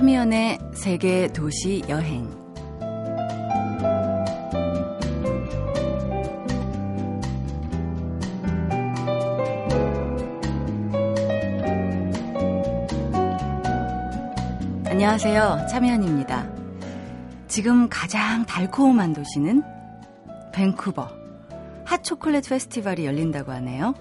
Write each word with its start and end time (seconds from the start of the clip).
참여연의 0.00 0.58
세계 0.72 1.28
도시 1.28 1.82
여행. 1.90 2.26
안녕하세요. 14.86 15.66
참여연입니다. 15.68 16.48
지금 17.46 17.86
가장 17.90 18.46
달콤한 18.46 19.12
도시는 19.12 19.62
밴쿠버. 20.54 21.10
핫초콜릿 21.84 22.48
페스티벌이 22.48 23.04
열린다고 23.04 23.52
하네요. 23.52 23.92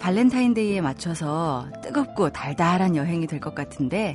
발렌타인데이에 0.00 0.80
맞춰서 0.80 1.68
뜨겁고 1.82 2.30
달달한 2.30 2.96
여행이 2.96 3.26
될 3.26 3.40
것 3.40 3.54
같은데, 3.54 4.14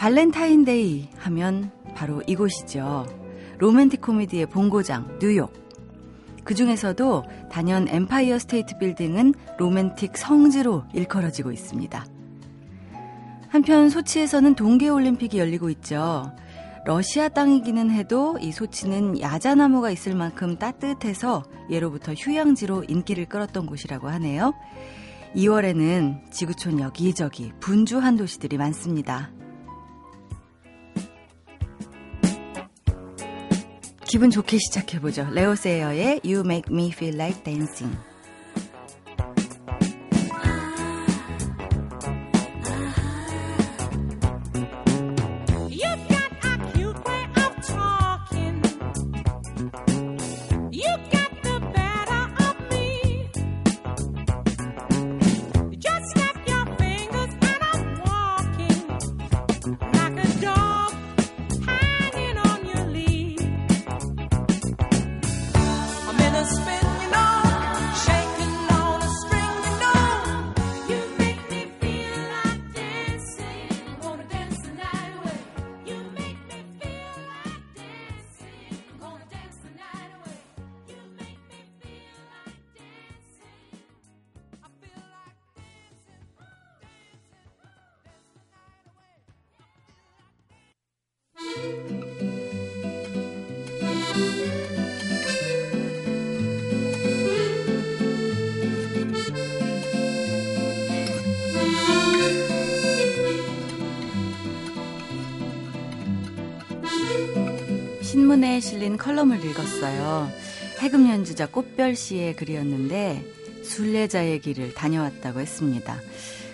발렌타인데이 0.00 1.10
하면 1.18 1.70
바로 1.94 2.22
이곳이죠. 2.26 3.06
로맨틱 3.58 4.00
코미디의 4.00 4.46
본고장, 4.46 5.18
뉴욕. 5.20 5.52
그 6.42 6.54
중에서도 6.54 7.24
단연 7.50 7.86
엠파이어 7.86 8.38
스테이트 8.38 8.78
빌딩은 8.78 9.34
로맨틱 9.58 10.16
성지로 10.16 10.84
일컬어지고 10.94 11.52
있습니다. 11.52 12.06
한편 13.50 13.90
소치에서는 13.90 14.54
동계올림픽이 14.54 15.38
열리고 15.38 15.68
있죠. 15.68 16.32
러시아 16.86 17.28
땅이기는 17.28 17.90
해도 17.90 18.38
이 18.40 18.52
소치는 18.52 19.20
야자나무가 19.20 19.90
있을 19.90 20.14
만큼 20.14 20.56
따뜻해서 20.56 21.42
예로부터 21.68 22.14
휴양지로 22.14 22.84
인기를 22.88 23.26
끌었던 23.26 23.66
곳이라고 23.66 24.08
하네요. 24.08 24.54
2월에는 25.36 26.30
지구촌 26.30 26.80
여기저기 26.80 27.52
분주한 27.60 28.16
도시들이 28.16 28.56
많습니다. 28.56 29.30
기분 34.10 34.30
좋게 34.30 34.58
시작해보죠. 34.58 35.28
레오 35.30 35.54
세이어의 35.54 36.22
You 36.24 36.40
Make 36.40 36.74
Me 36.74 36.90
Feel 36.92 37.14
Like 37.14 37.44
Dancing. 37.44 38.09
신문에 108.40 108.60
실린 108.60 108.96
컬럼을 108.96 109.44
읽었어요. 109.44 110.30
해금 110.78 111.08
연주자 111.10 111.46
꽃별 111.46 111.94
씨의 111.94 112.36
글이었는데 112.36 113.22
순례자의 113.62 114.40
길을 114.40 114.72
다녀왔다고 114.72 115.40
했습니다. 115.40 115.98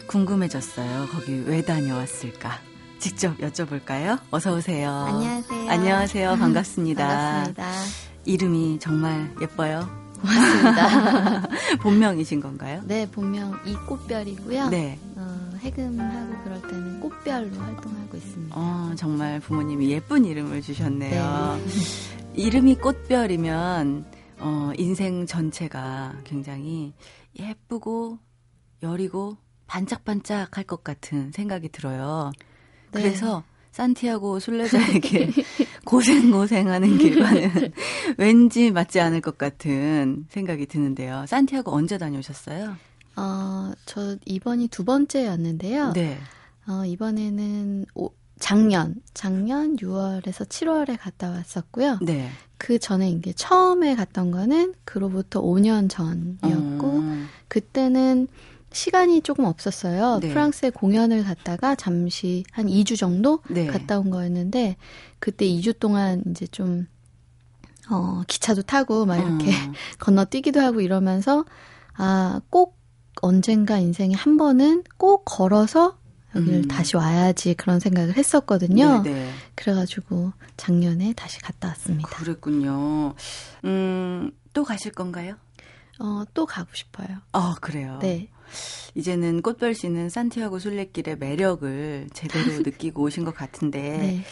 궁금해졌어요. 0.08 1.06
거기 1.12 1.44
왜 1.46 1.62
다녀왔을까? 1.62 2.58
직접 2.98 3.38
여쭤볼까요? 3.38 4.18
어서 4.32 4.54
오세요. 4.54 4.90
안녕하세요. 4.90 5.70
안녕하세요. 5.70 6.36
반갑습니다. 6.36 7.06
반갑습니다. 7.06 7.72
이름이 8.24 8.78
정말 8.80 9.32
예뻐요. 9.40 9.88
고맙습니다. 10.20 11.48
본명이신 11.82 12.40
건가요? 12.40 12.82
네, 12.84 13.08
본명 13.08 13.60
이꽃별이고요. 13.64 14.70
네. 14.70 14.98
어, 15.14 15.35
해금하고 15.66 16.44
그럴 16.44 16.62
때는 16.62 17.00
꽃별로 17.00 17.56
활동하고 17.56 18.16
있습니다. 18.16 18.56
어, 18.56 18.92
정말 18.96 19.40
부모님이 19.40 19.90
예쁜 19.90 20.24
이름을 20.24 20.62
주셨네요. 20.62 21.58
이름이 22.34 22.76
꽃별이면 22.76 24.04
어, 24.38 24.72
인생 24.76 25.26
전체가 25.26 26.20
굉장히 26.24 26.94
예쁘고 27.38 28.18
여리고 28.82 29.36
반짝반짝할 29.66 30.64
것 30.64 30.84
같은 30.84 31.32
생각이 31.32 31.70
들어요. 31.70 32.30
네. 32.92 33.02
그래서 33.02 33.42
산티아고 33.72 34.38
순례자의 34.38 35.00
길 35.00 35.32
고생고생하는 35.84 36.96
길과는 36.98 37.72
왠지 38.16 38.70
맞지 38.70 39.00
않을 39.00 39.20
것 39.20 39.36
같은 39.36 40.26
생각이 40.30 40.66
드는데요. 40.66 41.24
산티아고 41.26 41.72
언제 41.72 41.98
다녀오셨어요? 41.98 42.76
어, 43.16 43.72
저 43.86 44.16
이번이 44.24 44.68
두 44.68 44.84
번째였는데요. 44.84 45.92
네. 45.92 46.18
어, 46.68 46.84
이번에는 46.84 47.86
오, 47.94 48.10
작년, 48.38 48.96
작년 49.14 49.76
6월에서 49.76 50.46
7월에 50.46 50.98
갔다 51.00 51.30
왔었고요. 51.30 51.98
네. 52.02 52.28
그 52.58 52.78
전에 52.78 53.10
이게 53.10 53.32
처음에 53.32 53.94
갔던 53.94 54.30
거는 54.30 54.74
그로부터 54.84 55.40
5년 55.42 55.88
전이었고, 55.88 56.86
어, 56.86 57.26
그때는 57.48 58.28
시간이 58.72 59.22
조금 59.22 59.46
없었어요. 59.46 60.18
네. 60.20 60.28
프랑스에 60.28 60.70
공연을 60.70 61.24
갔다가 61.24 61.74
잠시 61.74 62.44
한 62.52 62.66
2주 62.66 62.98
정도 62.98 63.40
네. 63.48 63.66
갔다 63.66 63.98
온 63.98 64.10
거였는데 64.10 64.76
그때 65.18 65.46
2주 65.46 65.78
동안 65.78 66.22
이제 66.28 66.46
좀 66.46 66.86
어, 67.90 68.22
기차도 68.26 68.62
타고 68.62 69.06
막 69.06 69.16
이렇게 69.16 69.50
어, 69.50 69.72
건너뛰기도 69.98 70.60
하고 70.60 70.82
이러면서 70.82 71.46
아, 71.96 72.40
꼭 72.50 72.75
언젠가 73.22 73.78
인생에 73.78 74.14
한 74.14 74.36
번은 74.36 74.84
꼭 74.96 75.24
걸어서 75.24 75.98
여기를 76.34 76.58
음. 76.60 76.68
다시 76.68 76.96
와야지 76.96 77.54
그런 77.54 77.80
생각을 77.80 78.16
했었거든요. 78.16 79.02
네, 79.02 79.12
네. 79.12 79.30
그래가지고 79.54 80.32
작년에 80.56 81.14
다시 81.14 81.40
갔다 81.40 81.68
왔습니다. 81.68 82.08
그랬군요. 82.08 83.14
음, 83.64 84.30
또 84.52 84.64
가실 84.64 84.92
건가요? 84.92 85.36
어, 85.98 86.24
또 86.34 86.44
가고 86.44 86.68
싶어요. 86.74 87.08
아, 87.32 87.56
그래요. 87.60 87.98
네. 88.02 88.28
이제는 88.94 89.42
꽃별 89.42 89.74
씨는 89.74 90.08
산티아고 90.08 90.58
순례길의 90.58 91.18
매력을 91.18 92.08
제대로 92.12 92.44
느끼고 92.62 93.02
오신 93.02 93.24
것 93.24 93.34
같은데 93.34 93.80
네. 93.80 94.24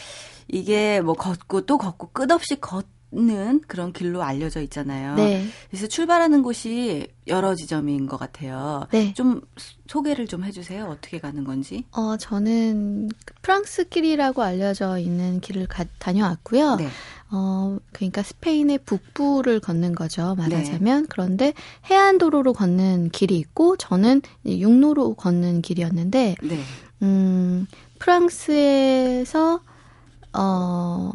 이게 0.47 1.01
뭐 1.01 1.15
걷고 1.15 1.61
또 1.61 1.77
걷고 1.77 2.11
끝없이 2.11 2.59
걷 2.59 2.85
는 3.15 3.61
그런 3.65 3.93
길로 3.93 4.23
알려져 4.23 4.61
있잖아요. 4.61 5.15
네. 5.15 5.47
그래서 5.69 5.87
출발하는 5.87 6.43
곳이 6.43 7.07
여러 7.27 7.55
지점인 7.55 8.07
것 8.07 8.17
같아요. 8.17 8.87
네. 8.91 9.13
좀 9.13 9.39
소개를 9.87 10.27
좀 10.27 10.43
해주세요. 10.43 10.85
어떻게 10.85 11.19
가는 11.19 11.45
건지. 11.45 11.85
어, 11.91 12.17
저는 12.17 13.09
그 13.25 13.33
프랑스 13.41 13.87
길이라고 13.87 14.43
알려져 14.43 14.97
있는 14.97 15.39
길을 15.39 15.67
가, 15.67 15.85
다녀왔고요. 15.97 16.75
네. 16.75 16.89
어, 17.31 17.77
그러니까 17.93 18.21
스페인의 18.21 18.79
북부를 18.79 19.61
걷는 19.61 19.95
거죠. 19.95 20.35
네. 20.37 20.43
말하자면. 20.43 21.07
그런데 21.07 21.53
해안도로로 21.89 22.51
걷는 22.51 23.09
길이 23.11 23.37
있고, 23.37 23.77
저는 23.77 24.21
육로로 24.45 25.13
걷는 25.15 25.61
길이었는데, 25.61 26.35
네. 26.41 26.59
음, 27.01 27.65
프랑스에서, 27.99 29.61
어, 30.33 31.11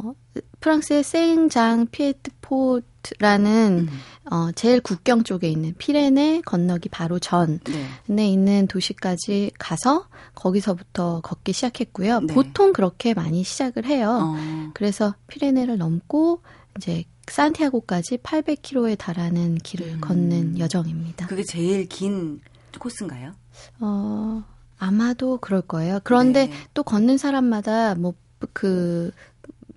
프랑스의 0.61 1.03
생장 1.03 1.87
피에드포르라는, 1.91 3.89
음. 3.89 4.33
어, 4.33 4.53
제일 4.53 4.81
국경 4.81 5.25
쪽에 5.25 5.49
있는 5.49 5.75
피레네 5.79 6.43
건너기 6.45 6.89
바로 6.89 7.19
전에 7.19 7.59
네. 8.07 8.29
있는 8.29 8.67
도시까지 8.67 9.53
가서 9.59 10.07
거기서부터 10.35 11.21
걷기 11.23 11.53
시작했고요. 11.53 12.21
네. 12.21 12.35
보통 12.35 12.73
그렇게 12.73 13.15
많이 13.15 13.43
시작을 13.43 13.87
해요. 13.87 14.37
어, 14.37 14.71
그래서 14.75 15.15
피레네를 15.29 15.79
넘고 15.79 16.43
이제 16.77 17.05
산티아고까지 17.27 18.19
800km에 18.19 18.99
달하는 18.99 19.57
길을 19.57 19.95
음. 19.95 20.01
걷는 20.01 20.59
여정입니다. 20.59 21.27
그게 21.27 21.43
제일 21.45 21.87
긴 21.89 22.41
코스인가요? 22.79 23.33
어, 23.81 24.43
아마도 24.79 25.39
그럴 25.39 25.61
거예요. 25.61 26.01
그런데 26.05 26.47
네. 26.47 26.53
또 26.75 26.83
걷는 26.83 27.19
사람마다 27.19 27.95
뭐그 27.95 29.13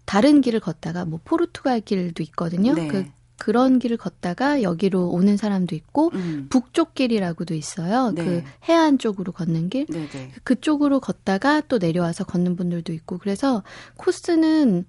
다른 0.05 0.41
길을 0.41 0.59
걷다가 0.59 1.05
뭐 1.05 1.19
포르투갈 1.23 1.81
길도 1.81 2.23
있거든요. 2.23 2.73
네. 2.73 2.87
그 2.87 3.05
그런 3.37 3.79
길을 3.79 3.97
걷다가 3.97 4.61
여기로 4.61 5.09
오는 5.09 5.35
사람도 5.37 5.75
있고 5.75 6.11
음. 6.13 6.47
북쪽 6.49 6.93
길이라고도 6.93 7.55
있어요. 7.55 8.11
네. 8.11 8.23
그 8.23 8.43
해안 8.69 8.97
쪽으로 8.99 9.31
걷는 9.31 9.69
길. 9.69 9.85
네네. 9.87 10.31
그쪽으로 10.43 10.99
걷다가 10.99 11.61
또 11.67 11.77
내려와서 11.77 12.23
걷는 12.25 12.55
분들도 12.55 12.93
있고 12.93 13.17
그래서 13.17 13.63
코스는 13.97 14.85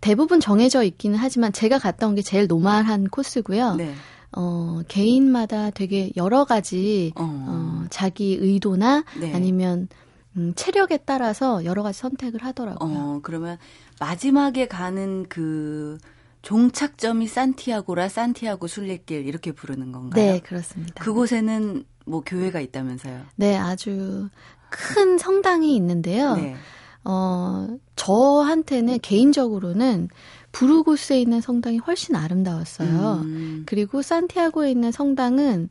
대부분 0.00 0.40
정해져 0.40 0.82
있기는 0.82 1.16
하지만 1.16 1.52
제가 1.52 1.78
갔다 1.78 2.08
온 2.08 2.14
게 2.14 2.22
제일 2.22 2.46
normal한 2.48 3.08
코스고요. 3.08 3.76
네. 3.76 3.94
어, 4.34 4.80
개인마다 4.88 5.70
되게 5.70 6.10
여러 6.16 6.44
가지 6.44 7.12
어. 7.16 7.22
어, 7.22 7.84
자기 7.90 8.34
의도나 8.40 9.04
네. 9.20 9.32
아니면 9.34 9.88
음, 10.36 10.52
체력에 10.54 10.98
따라서 11.04 11.64
여러 11.64 11.82
가지 11.82 11.98
선택을 11.98 12.42
하더라고요. 12.44 12.98
어, 12.98 13.20
그러면 13.22 13.58
마지막에 14.00 14.66
가는 14.66 15.26
그 15.28 15.98
종착점이 16.42 17.28
산티아고라 17.28 18.08
산티아고 18.08 18.66
순례길 18.66 19.26
이렇게 19.26 19.52
부르는 19.52 19.92
건가요? 19.92 20.32
네, 20.32 20.40
그렇습니다. 20.40 21.02
그곳에는 21.02 21.84
뭐 22.04 22.22
교회가 22.24 22.60
있다면서요? 22.60 23.20
네, 23.36 23.56
아주 23.56 24.28
큰 24.70 25.18
성당이 25.18 25.76
있는데요. 25.76 26.34
네. 26.34 26.56
어, 27.04 27.68
저한테는 27.96 29.00
개인적으로는 29.00 30.08
부르고스에 30.52 31.20
있는 31.20 31.40
성당이 31.40 31.78
훨씬 31.78 32.16
아름다웠어요. 32.16 33.22
음, 33.24 33.62
그리고 33.66 34.02
산티아고에 34.02 34.70
있는 34.70 34.92
성당은 34.92 35.68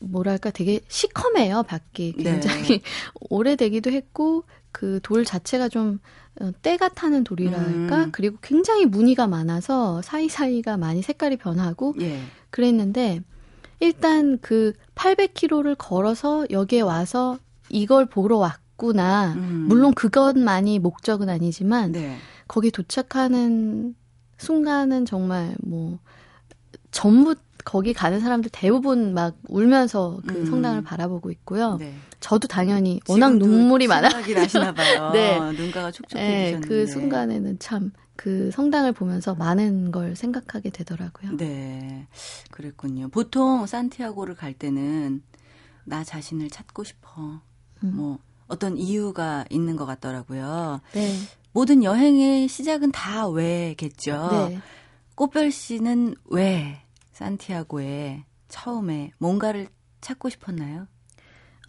뭐랄까 0.00 0.50
되게 0.50 0.80
시커매요, 0.88 1.64
밖이. 1.64 2.14
네. 2.16 2.22
굉장히 2.22 2.82
오래되기도 3.30 3.90
했고 3.90 4.44
그 4.72 5.00
돌 5.02 5.24
자체가 5.24 5.68
좀 5.68 5.98
어, 6.40 6.52
때가 6.62 6.90
타는 6.90 7.24
돌이랄까? 7.24 8.04
음. 8.04 8.08
그리고 8.12 8.38
굉장히 8.42 8.86
무늬가 8.86 9.26
많아서 9.26 10.00
사이사이가 10.02 10.76
많이 10.76 11.02
색깔이 11.02 11.36
변하고 11.36 11.94
예. 12.00 12.20
그랬는데 12.50 13.22
일단 13.80 14.38
그 14.40 14.72
800km를 14.94 15.74
걸어서 15.76 16.46
여기에 16.50 16.82
와서 16.82 17.38
이걸 17.70 18.06
보러 18.06 18.38
왔구나. 18.38 19.34
음. 19.34 19.66
물론 19.68 19.94
그것만이 19.94 20.78
목적은 20.78 21.28
아니지만 21.28 21.92
네. 21.92 22.16
거기 22.46 22.70
도착하는 22.70 23.94
순간은 24.36 25.06
정말 25.06 25.56
뭐 25.60 25.98
전부 26.92 27.34
거기 27.64 27.92
가는 27.92 28.20
사람들 28.20 28.50
대부분 28.52 29.14
막 29.14 29.36
울면서 29.48 30.20
그 30.26 30.34
음. 30.36 30.46
성당을 30.46 30.82
바라보고 30.82 31.30
있고요. 31.32 31.76
네. 31.76 31.94
저도 32.20 32.48
당연히 32.48 33.00
워낙 33.08 33.36
눈물이 33.36 33.86
많아. 33.86 34.08
나시나 34.08 34.72
봐요. 34.72 35.10
네. 35.14 35.38
눈가가 35.52 35.90
촉촉해지셨는데. 35.90 36.60
네, 36.60 36.68
그 36.68 36.86
순간에는 36.86 37.58
참 37.58 37.92
그 38.18 38.50
성당을 38.50 38.92
보면서 38.94 39.36
많은 39.36 39.92
걸 39.92 40.16
생각하게 40.16 40.70
되더라고요. 40.70 41.36
네. 41.36 42.08
그랬군요. 42.50 43.10
보통 43.10 43.64
산티아고를 43.64 44.34
갈 44.34 44.52
때는 44.54 45.22
나 45.84 46.02
자신을 46.02 46.50
찾고 46.50 46.82
싶어. 46.82 47.40
음. 47.84 47.92
뭐 47.94 48.18
어떤 48.48 48.76
이유가 48.76 49.44
있는 49.50 49.76
것 49.76 49.86
같더라고요. 49.86 50.80
네, 50.94 51.14
모든 51.52 51.84
여행의 51.84 52.48
시작은 52.48 52.90
다 52.90 53.28
왜겠죠. 53.28 54.48
네. 54.50 54.58
꽃별 55.14 55.52
씨는 55.52 56.16
왜 56.24 56.82
산티아고에 57.18 58.24
처음에 58.48 59.10
뭔가를 59.18 59.66
찾고 60.00 60.28
싶었나요? 60.28 60.86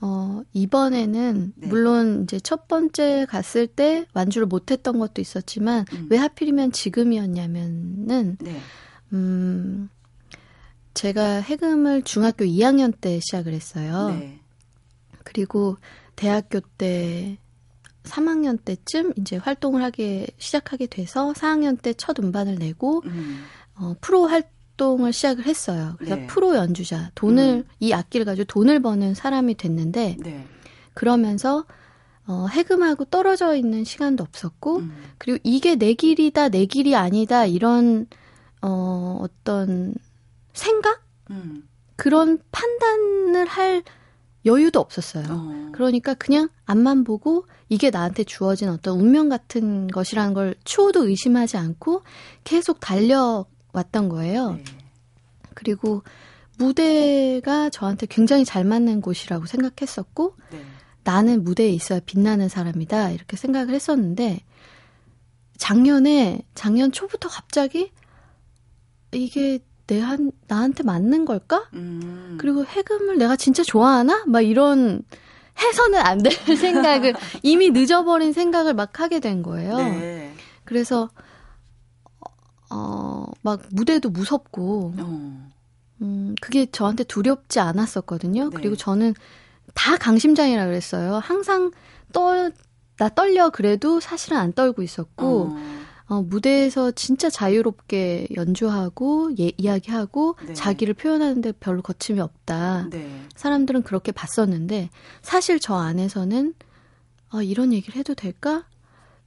어, 0.01 0.43
이번에는 0.53 1.53
네. 1.55 1.67
물론 1.67 2.23
이제 2.23 2.39
첫 2.39 2.67
번째 2.67 3.25
갔을 3.27 3.67
때 3.67 4.05
완주를 4.13 4.47
못 4.47 4.71
했던 4.71 4.97
것도 4.99 5.21
있었지만 5.21 5.85
음. 5.93 6.07
왜 6.09 6.17
하필이면 6.17 6.71
지금이었냐면은 6.71 8.37
네. 8.39 8.61
음 9.11 9.89
제가 10.93 11.41
해금을 11.41 12.03
중학교 12.03 12.45
2학년 12.45 12.93
때 12.99 13.19
시작을 13.19 13.51
했어요. 13.53 14.09
네. 14.19 14.39
그리고 15.23 15.77
대학교 16.15 16.59
때 16.77 17.37
3학년 18.03 18.63
때쯤 18.63 19.13
이제 19.17 19.35
활동을 19.35 19.83
하게 19.83 20.27
시작하게 20.37 20.87
돼서 20.87 21.33
4학년 21.33 21.81
때 21.81 21.93
첫 21.93 22.19
음반을 22.19 22.55
내고 22.55 23.01
음. 23.05 23.43
어, 23.75 23.95
프로 23.99 24.27
활 24.27 24.43
동을 24.79 25.13
시작을 25.13 25.45
했어요. 25.45 25.95
그래서 25.97 26.15
네. 26.15 26.25
프로 26.25 26.55
연주자 26.55 27.11
돈을 27.13 27.43
음. 27.43 27.63
이 27.79 27.91
악기를 27.93 28.25
가지고 28.25 28.45
돈을 28.45 28.81
버는 28.81 29.13
사람이 29.13 29.55
됐는데 29.55 30.17
네. 30.19 30.47
그러면서 30.93 31.65
어, 32.25 32.47
해금하고 32.49 33.05
떨어져 33.05 33.55
있는 33.55 33.83
시간도 33.83 34.23
없었고 34.23 34.77
음. 34.77 34.95
그리고 35.17 35.37
이게 35.43 35.75
내 35.75 35.93
길이다 35.93 36.49
내 36.49 36.65
길이 36.65 36.95
아니다 36.95 37.45
이런 37.45 38.07
어, 38.61 39.19
어떤 39.21 39.93
생각 40.53 41.03
음. 41.29 41.67
그런 41.97 42.39
판단을 42.51 43.45
할 43.45 43.83
여유도 44.45 44.79
없었어요. 44.79 45.25
어. 45.29 45.69
그러니까 45.73 46.13
그냥 46.13 46.47
앞만 46.65 47.03
보고 47.03 47.45
이게 47.67 47.89
나한테 47.89 48.23
주어진 48.23 48.69
어떤 48.69 48.97
운명 48.97 49.27
같은 49.27 49.87
것이라는 49.87 50.33
걸 50.33 50.55
추호도 50.63 51.07
의심하지 51.07 51.57
않고 51.57 52.03
계속 52.45 52.79
달려 52.79 53.45
왔던 53.73 54.09
거예요. 54.09 54.53
네. 54.53 54.63
그리고 55.53 56.03
무대가 56.57 57.69
저한테 57.69 58.05
굉장히 58.07 58.45
잘 58.45 58.63
맞는 58.63 59.01
곳이라고 59.01 59.45
생각했었고 59.45 60.35
네. 60.51 60.61
나는 61.03 61.43
무대에 61.43 61.69
있어야 61.69 61.99
빛나는 62.05 62.49
사람이다 62.49 63.11
이렇게 63.11 63.37
생각을 63.37 63.73
했었는데 63.73 64.41
작년에 65.57 66.41
작년 66.55 66.91
초부터 66.91 67.29
갑자기 67.29 67.91
이게 69.11 69.59
내 69.87 69.99
한 70.01 70.31
나한테 70.47 70.83
맞는 70.83 71.25
걸까? 71.25 71.67
음. 71.73 72.37
그리고 72.39 72.63
해금을 72.63 73.17
내가 73.17 73.35
진짜 73.35 73.63
좋아하나? 73.63 74.23
막 74.27 74.41
이런 74.41 75.01
해서는 75.59 75.99
안 75.99 76.19
될 76.19 76.31
생각을 76.55 77.15
이미 77.41 77.71
늦어버린 77.71 78.31
생각을 78.31 78.75
막 78.75 78.99
하게 78.99 79.19
된 79.19 79.41
거예요. 79.41 79.77
네. 79.77 80.33
그래서 80.63 81.09
어 82.69 83.25
막 83.41 83.61
무대도 83.71 84.09
무섭고 84.09 84.93
어. 84.97 85.49
음 86.01 86.35
그게 86.41 86.65
저한테 86.65 87.03
두렵지 87.03 87.59
않았었거든요. 87.59 88.49
네. 88.49 88.55
그리고 88.55 88.75
저는 88.75 89.13
다 89.73 89.97
강심장이라 89.97 90.65
그랬어요. 90.65 91.15
항상 91.15 91.71
떨 92.11 92.51
나 92.99 93.07
떨려 93.07 93.49
그래도 93.49 94.01
사실은 94.01 94.37
안 94.37 94.51
떨고 94.51 94.81
있었고 94.83 95.53
어. 95.53 95.79
어, 96.09 96.21
무대에서 96.21 96.91
진짜 96.91 97.29
자유롭게 97.29 98.27
연주하고 98.35 99.31
예, 99.39 99.53
이야기하고 99.57 100.35
네. 100.47 100.53
자기를 100.53 100.95
표현하는데 100.95 101.53
별로 101.61 101.81
거침이 101.81 102.19
없다. 102.19 102.87
네. 102.89 103.09
사람들은 103.35 103.83
그렇게 103.83 104.11
봤었는데 104.11 104.89
사실 105.21 105.61
저 105.61 105.75
안에서는 105.75 106.55
아, 107.29 107.41
이런 107.41 107.71
얘기를 107.71 107.95
해도 107.97 108.15
될까? 108.15 108.65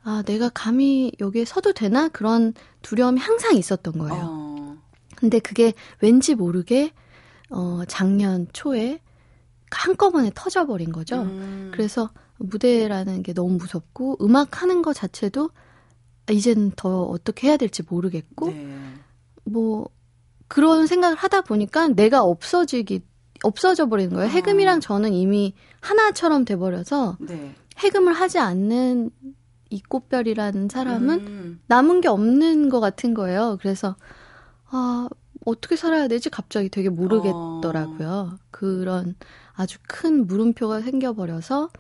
아, 0.05 0.23
내가 0.27 0.49
감히 0.49 1.13
여기에 1.21 1.45
서도 1.45 1.73
되나? 1.73 2.09
그런 2.09 2.55
두려움이 2.83 3.21
항상 3.21 3.57
있었던 3.57 3.99
거예요. 3.99 4.23
어. 4.25 4.77
근데 5.17 5.39
그게 5.39 5.73
왠지 6.01 6.35
모르게 6.35 6.93
어, 7.51 7.83
작년 7.87 8.49
초에 8.53 9.01
한꺼번에 9.71 10.31
터져버린 10.35 10.91
거죠. 10.91 11.23
음. 11.23 11.71
그래서 11.73 12.11
무대라는 12.39 13.23
게 13.23 13.33
너무 13.33 13.57
무섭고 13.57 14.19
음악 14.21 14.63
하는 14.63 14.83
것 14.83 14.95
자체도 14.95 15.51
이제는 16.31 16.73
더 16.77 17.03
어떻게 17.05 17.49
해야 17.49 17.57
될지 17.57 17.83
모르겠고 17.89 18.49
네. 18.49 18.77
뭐 19.45 19.89
그런 20.49 20.87
생각을 20.87 21.17
하다 21.17 21.43
보니까 21.43 21.89
내가 21.89 22.23
없어지기 22.23 23.03
없어져 23.45 23.89
버리는 23.89 24.13
거예요. 24.13 24.29
아. 24.29 24.31
해금이랑 24.33 24.81
저는 24.81 25.13
이미 25.13 25.55
하나처럼 25.81 26.45
돼 26.45 26.57
버려서 26.57 27.17
네. 27.21 27.55
해금을 27.79 28.13
하지 28.13 28.39
않는 28.39 29.11
이 29.73 29.81
꽃별이라는 29.89 30.69
사람은 30.69 31.21
음. 31.27 31.61
남은 31.67 32.01
게 32.03 32.09
없는 32.09 32.69
것 32.69 32.81
같은 32.81 33.15
거예요. 33.15 33.59
그래서 33.61 33.97
아 34.67 35.09
어떻게 35.45 35.77
살아야 35.77 36.09
되지 36.09 36.31
갑자기 36.31 36.69
되게 36.69 36.89
모르겠더라고요. 36.89 38.39
그런 38.51 39.15
아주 39.55 39.79
큰 39.89 40.27
물음표가 40.27 40.83
생겨버려서 40.83 41.71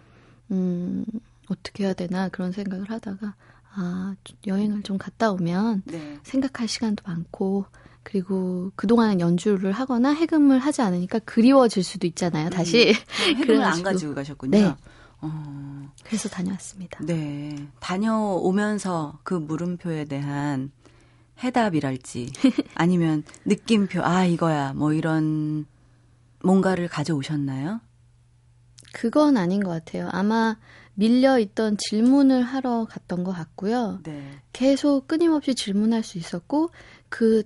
음 0.50 1.04
어떻게 1.48 1.84
해야 1.84 1.92
되나 1.92 2.28
그런 2.28 2.52
생각을 2.52 2.90
하다가 2.90 3.34
아 3.74 4.14
여행을 4.46 4.82
좀 4.82 4.98
갔다 4.98 5.30
오면 5.32 5.82
네. 5.86 6.18
생각할 6.22 6.68
시간도 6.68 7.04
많고 7.06 7.66
그리고 8.02 8.72
그동안은 8.74 9.20
연주를 9.20 9.72
하거나 9.72 10.10
해금을 10.12 10.58
하지 10.58 10.82
않으니까 10.82 11.20
그리워질 11.20 11.84
수도 11.84 12.06
있잖아요. 12.06 12.50
다시 12.50 12.94
해금을 13.36 13.62
안. 13.64 13.82
가지고 13.82 14.14
가셨군요. 14.14 14.50
네. 14.50 14.76
어. 15.22 15.92
그래서 16.04 16.28
다녀왔습니다. 16.28 16.98
네. 17.04 17.68
다녀오면서 17.80 19.20
그 19.22 19.34
물음표에 19.34 20.04
대한 20.04 20.70
해답이랄지 21.42 22.32
아니면 22.74 23.24
느낌표 23.44 24.02
아 24.02 24.24
이거야 24.24 24.72
뭐 24.74 24.92
이런 24.92 25.66
뭔가를 26.42 26.88
가져오셨나요? 26.88 27.80
그건 28.92 29.36
아닌 29.36 29.62
것 29.62 29.70
같아요. 29.70 30.08
아마 30.12 30.56
밀려 30.94 31.38
있던 31.38 31.76
질문을 31.78 32.42
하러 32.42 32.84
갔던 32.84 33.24
것 33.24 33.32
같고요. 33.32 34.00
네. 34.02 34.22
계속 34.52 35.06
끊임없이 35.08 35.54
질문할 35.54 36.02
수 36.02 36.18
있었고 36.18 36.70
그 37.08 37.44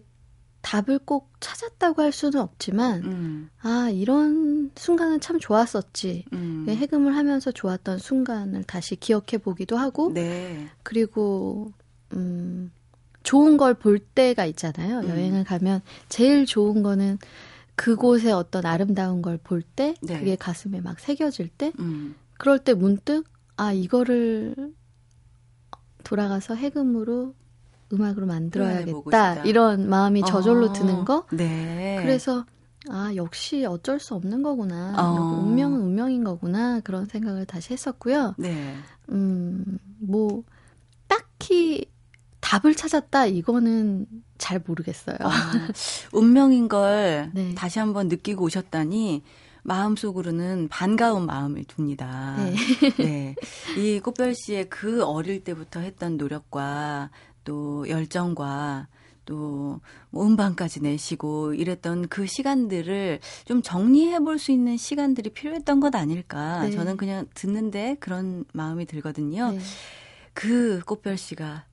답을 0.66 0.98
꼭 1.04 1.30
찾았다고 1.38 2.02
할 2.02 2.10
수는 2.10 2.40
없지만 2.40 3.04
음, 3.04 3.50
아 3.62 3.88
이런 3.92 4.72
순간은 4.74 5.20
참 5.20 5.38
좋았었지. 5.38 6.24
음. 6.32 6.64
해금을 6.68 7.16
하면서 7.16 7.52
좋았던 7.52 7.98
순간을 7.98 8.64
다시 8.64 8.96
기억해 8.96 9.38
보기도 9.40 9.76
하고 9.76 10.12
네. 10.12 10.66
그리고 10.82 11.72
음 12.12 12.72
좋은 13.22 13.56
걸 13.58 13.74
볼 13.74 14.00
때가 14.00 14.44
있잖아요. 14.46 15.00
음. 15.00 15.08
여행을 15.08 15.44
가면 15.44 15.82
제일 16.08 16.46
좋은 16.46 16.82
거는 16.82 17.18
그곳의 17.76 18.32
어떤 18.32 18.66
아름다운 18.66 19.22
걸 19.22 19.38
볼때 19.38 19.94
네. 20.02 20.18
그게 20.18 20.34
가슴에 20.34 20.80
막 20.80 20.98
새겨질 20.98 21.48
때 21.48 21.72
음, 21.78 22.16
그럴 22.38 22.58
때 22.58 22.74
문득 22.74 23.24
아 23.56 23.72
이거를 23.72 24.74
돌아가서 26.02 26.54
해금으로 26.56 27.34
음악으로 27.92 28.26
만들어야겠다. 28.26 29.44
이런 29.44 29.88
마음이 29.88 30.22
저절로 30.26 30.66
어, 30.66 30.72
드는 30.72 31.04
거 31.04 31.24
네. 31.30 31.98
그래서 32.02 32.44
아 32.88 33.12
역시 33.16 33.64
어쩔 33.64 33.98
수 33.98 34.14
없는 34.14 34.42
거구나 34.42 34.94
어. 34.96 35.42
운명은 35.44 35.80
운명인 35.80 36.24
거구나 36.24 36.80
그런 36.80 37.06
생각을 37.06 37.44
다시 37.44 37.72
했었고요 37.72 38.34
네. 38.38 38.74
음뭐 39.10 40.44
딱히 41.08 41.90
답을 42.40 42.74
찾았다 42.76 43.26
이거는 43.26 44.06
잘 44.38 44.62
모르겠어요 44.64 45.16
아, 45.20 45.52
운명인 46.12 46.68
걸 46.68 47.30
네. 47.34 47.54
다시 47.54 47.78
한번 47.78 48.08
느끼고 48.08 48.44
오셨다니 48.44 49.22
마음속으로는 49.66 50.68
반가운 50.68 51.26
마음을 51.26 51.64
둡니다. 51.64 52.36
네. 52.36 52.54
네. 52.98 53.34
이 53.76 53.98
꽃별 53.98 54.36
씨의 54.36 54.68
그 54.70 55.04
어릴 55.04 55.42
때부터 55.42 55.80
했던 55.80 56.16
노력과 56.16 57.10
또 57.46 57.88
열정과 57.88 58.88
또뭐 59.24 59.80
음반까지 60.14 60.82
내시고 60.82 61.54
이랬던 61.54 62.08
그 62.08 62.26
시간들을 62.26 63.20
좀 63.46 63.62
정리해 63.62 64.20
볼 64.20 64.38
수 64.38 64.52
있는 64.52 64.76
시간들이 64.76 65.30
필요했던 65.30 65.80
것 65.80 65.94
아닐까. 65.94 66.62
네. 66.62 66.70
저는 66.70 66.98
그냥 66.98 67.26
듣는데 67.34 67.96
그런 68.00 68.44
마음이 68.52 68.84
들거든요. 68.84 69.52
네. 69.52 69.58
그 70.34 70.80
꽃별 70.84 71.16
씨가 71.16 71.64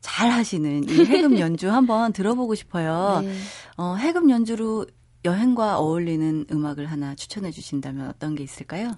잘 0.00 0.30
하시는 0.30 0.88
이 0.88 1.04
해금 1.04 1.38
연주 1.38 1.70
한번 1.70 2.12
들어보고 2.12 2.54
싶어요. 2.56 3.20
네. 3.22 3.32
어, 3.76 3.94
해금 3.94 4.28
연주로 4.30 4.86
여행과 5.24 5.78
어울리는 5.78 6.46
음악을 6.50 6.86
하나 6.86 7.14
추천해 7.14 7.50
주신다면 7.50 8.08
어떤 8.08 8.34
게 8.34 8.42
있을까요? 8.42 8.90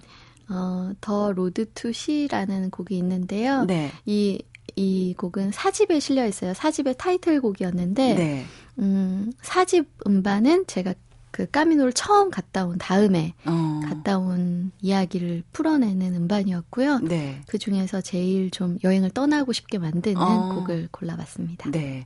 어, 0.49 0.91
The 1.01 1.31
Road 1.31 1.71
to 1.73 1.93
Sea라는 1.93 2.69
곡이 2.71 2.97
있는데요. 2.97 3.65
네. 3.65 3.91
이, 4.05 4.41
이 4.75 5.13
곡은 5.17 5.51
사집에 5.51 5.99
실려 5.99 6.25
있어요. 6.25 6.53
사집의 6.53 6.95
타이틀곡이었는데, 6.97 8.15
네. 8.15 8.45
음, 8.79 9.31
사집 9.41 9.87
음반은 10.07 10.65
제가 10.67 10.93
그 11.31 11.49
까미노를 11.49 11.93
처음 11.93 12.29
갔다 12.29 12.63
온 12.65 12.77
다음에 12.77 13.33
어. 13.45 13.79
갔다 13.85 14.19
온 14.19 14.71
이야기를 14.81 15.41
풀어내는 15.51 16.13
음반이었고요. 16.13 16.99
네. 16.99 17.41
그 17.47 17.57
중에서 17.57 18.01
제일 18.01 18.51
좀 18.51 18.77
여행을 18.83 19.09
떠나고 19.09 19.51
싶게 19.51 19.79
만드는 19.79 20.21
어. 20.21 20.53
곡을 20.53 20.89
골라봤습니다. 20.91 21.71
네. 21.71 22.05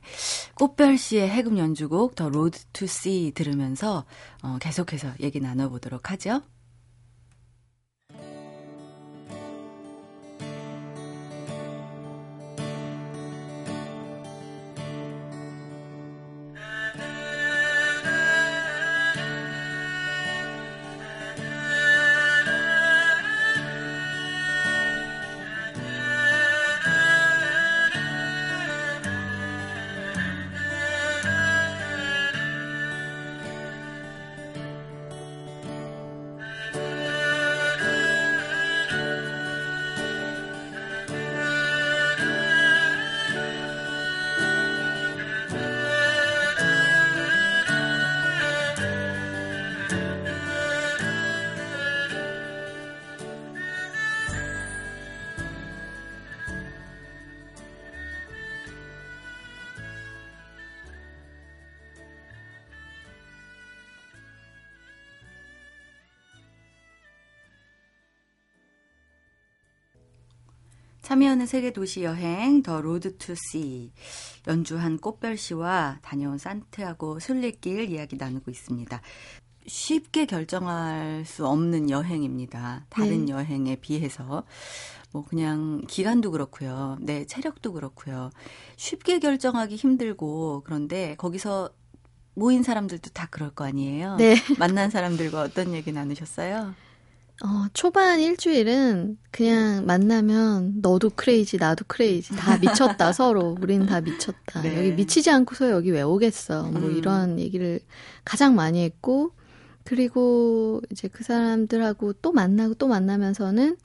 꽃별 0.54 0.96
씨의 0.96 1.28
해금 1.28 1.58
연주곡 1.58 2.14
더 2.14 2.30
로드 2.30 2.58
투 2.72 2.86
씨 2.86 3.32
들으면서 3.34 4.06
어, 4.42 4.56
계속해서 4.62 5.12
얘기 5.20 5.40
나눠보도록 5.40 6.10
하죠. 6.10 6.40
참여하는 71.08 71.46
세계 71.46 71.72
도시 71.72 72.02
여행 72.02 72.62
The 72.62 72.82
Road 72.82 73.16
to 73.16 73.34
See 73.34 73.92
연주한 74.46 74.98
꽃별 74.98 75.38
씨와 75.38 76.00
다녀온 76.02 76.36
산티아고 76.36 77.18
순례길 77.18 77.88
이야기 77.88 78.16
나누고 78.18 78.50
있습니다. 78.50 79.00
쉽게 79.66 80.26
결정할 80.26 81.24
수 81.24 81.46
없는 81.46 81.88
여행입니다. 81.88 82.84
다른 82.90 83.24
네. 83.24 83.32
여행에 83.32 83.76
비해서 83.76 84.44
뭐 85.10 85.24
그냥 85.24 85.80
기간도 85.88 86.30
그렇고요. 86.30 86.98
네, 87.00 87.24
체력도 87.24 87.72
그렇고요. 87.72 88.28
쉽게 88.76 89.18
결정하기 89.18 89.76
힘들고 89.76 90.60
그런데 90.66 91.14
거기서 91.16 91.70
모인 92.34 92.62
사람들도 92.62 93.12
다 93.14 93.28
그럴 93.30 93.48
거 93.54 93.64
아니에요. 93.64 94.16
네. 94.16 94.36
만난 94.58 94.90
사람들과 94.90 95.40
어떤 95.40 95.72
얘기 95.72 95.90
나누셨어요? 95.90 96.74
어, 97.44 97.66
초반 97.72 98.18
일주일은 98.18 99.16
그냥 99.30 99.86
만나면 99.86 100.80
너도 100.82 101.10
크레이지, 101.10 101.58
나도 101.58 101.84
크레이지. 101.86 102.34
다 102.34 102.58
미쳤다, 102.58 103.12
서로. 103.12 103.56
우리는 103.60 103.86
다 103.86 104.00
미쳤다. 104.00 104.62
네. 104.62 104.76
여기 104.76 104.92
미치지 104.92 105.30
않고서 105.30 105.70
여기 105.70 105.92
왜 105.92 106.02
오겠어. 106.02 106.64
뭐 106.64 106.88
음. 106.88 106.96
이런 106.96 107.38
얘기를 107.38 107.80
가장 108.24 108.56
많이 108.56 108.82
했고, 108.82 109.32
그리고 109.84 110.82
이제 110.90 111.06
그 111.06 111.22
사람들하고 111.22 112.14
또 112.14 112.32
만나고 112.32 112.74
또 112.74 112.88
만나면서는, 112.88 113.76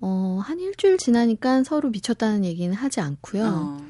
어, 0.00 0.40
한 0.44 0.60
일주일 0.60 0.98
지나니까 0.98 1.64
서로 1.64 1.88
미쳤다는 1.88 2.44
얘기는 2.44 2.74
하지 2.74 3.00
않고요. 3.00 3.46
어, 3.46 3.86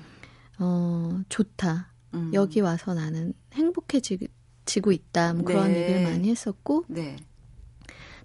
어, 0.60 1.20
좋다. 1.28 1.92
음. 2.14 2.30
여기 2.32 2.60
와서 2.60 2.94
나는 2.94 3.34
행복해지고 3.54 4.92
있다. 4.92 5.34
뭐 5.34 5.44
그런 5.44 5.72
네. 5.72 5.82
얘기를 5.82 6.04
많이 6.04 6.30
했었고, 6.30 6.84
네. 6.86 7.16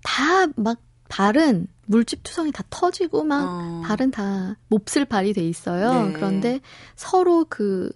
다 0.03 0.47
막 0.55 0.79
발은 1.09 1.67
물집 1.87 2.21
투성이 2.23 2.51
다 2.51 2.63
터지고 2.69 3.23
막 3.23 3.43
어. 3.47 3.81
발은 3.83 4.11
다 4.11 4.57
몹쓸 4.67 5.05
발이 5.05 5.33
돼 5.33 5.41
있어요. 5.47 6.07
네. 6.07 6.13
그런데 6.13 6.61
서로 6.95 7.45
그 7.49 7.91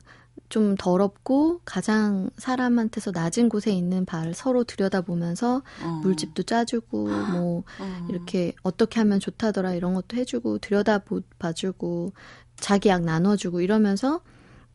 좀 0.53 0.75
더럽고 0.77 1.61
가장 1.65 2.29
사람한테서 2.37 3.09
낮은 3.09 3.49
곳에 3.49 3.71
있는 3.71 4.05
발을 4.05 4.35
서로 4.35 4.63
들여다보면서 4.63 5.63
어. 5.83 5.87
물집도 6.03 6.43
짜주고 6.43 7.07
뭐 7.07 7.63
어. 7.79 8.07
이렇게 8.07 8.53
어떻게 8.61 8.99
하면 8.99 9.19
좋다더라 9.19 9.73
이런 9.73 9.95
것도 9.95 10.15
해주고 10.15 10.59
들여다봐주고 10.59 12.13
자기 12.55 12.89
약 12.89 13.01
나눠주고 13.03 13.61
이러면서 13.61 14.21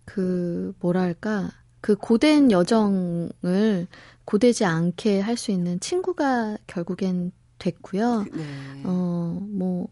그 0.04 0.74
뭐랄까 0.80 1.52
그 1.80 1.94
고된 1.96 2.50
여정을 2.50 3.86
고되지 4.24 4.64
않게 4.64 5.20
할 5.20 5.36
수 5.36 5.50
있는 5.50 5.80
친구가 5.80 6.58
결국엔 6.66 7.32
됐고요. 7.58 8.24
네. 8.32 8.44
어, 8.84 9.38
뭐, 9.50 9.88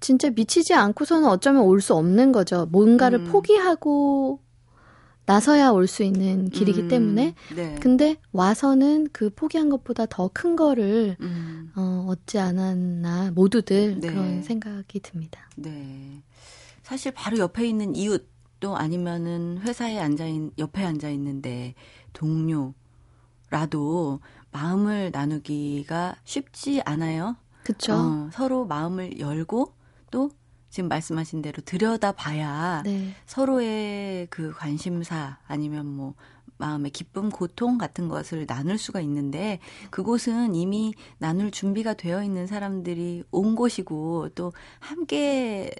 진짜 0.00 0.30
미치지 0.30 0.74
않고서는 0.74 1.28
어쩌면 1.28 1.62
올 1.62 1.80
수 1.80 1.94
없는 1.94 2.32
거죠. 2.32 2.66
뭔가를 2.70 3.20
음. 3.20 3.24
포기하고 3.30 4.40
나서야 5.26 5.70
올 5.70 5.86
수 5.86 6.02
있는 6.02 6.48
길이기 6.50 6.82
음, 6.82 6.88
때문에. 6.88 7.34
네. 7.54 7.76
근데 7.80 8.16
와서는 8.32 9.08
그 9.12 9.30
포기한 9.30 9.68
것보다 9.68 10.06
더 10.06 10.28
큰 10.32 10.56
거를, 10.56 11.16
음, 11.20 11.70
어, 11.76 12.06
얻지 12.08 12.38
않았나, 12.38 13.30
모두들 13.32 14.00
네. 14.00 14.08
그런 14.08 14.42
생각이 14.42 15.00
듭니다. 15.00 15.48
네. 15.56 16.22
사실 16.82 17.12
바로 17.12 17.38
옆에 17.38 17.66
있는 17.66 17.94
이웃 17.94 18.28
또 18.62 18.76
아니면은 18.76 19.58
회사에 19.58 19.98
앉아 19.98 20.24
있 20.26 20.52
옆에 20.56 20.84
앉아 20.84 21.10
있는데 21.10 21.74
동료라도 22.12 24.20
마음을 24.52 25.10
나누기가 25.12 26.14
쉽지 26.22 26.80
않아요. 26.84 27.36
그쵸. 27.64 27.92
어, 27.92 28.30
서로 28.32 28.64
마음을 28.64 29.18
열고 29.18 29.74
또 30.12 30.30
지금 30.70 30.88
말씀하신 30.88 31.42
대로 31.42 31.60
들여다봐야 31.64 32.84
네. 32.84 33.12
서로의 33.26 34.28
그 34.30 34.52
관심사 34.52 35.38
아니면 35.48 35.86
뭐 35.86 36.14
마음의 36.58 36.92
기쁨, 36.92 37.30
고통 37.30 37.78
같은 37.78 38.06
것을 38.06 38.46
나눌 38.46 38.78
수가 38.78 39.00
있는데 39.00 39.58
그곳은 39.90 40.54
이미 40.54 40.94
나눌 41.18 41.50
준비가 41.50 41.94
되어 41.94 42.22
있는 42.22 42.46
사람들이 42.46 43.24
온 43.32 43.56
곳이고 43.56 44.28
또 44.36 44.52
함께 44.78 45.72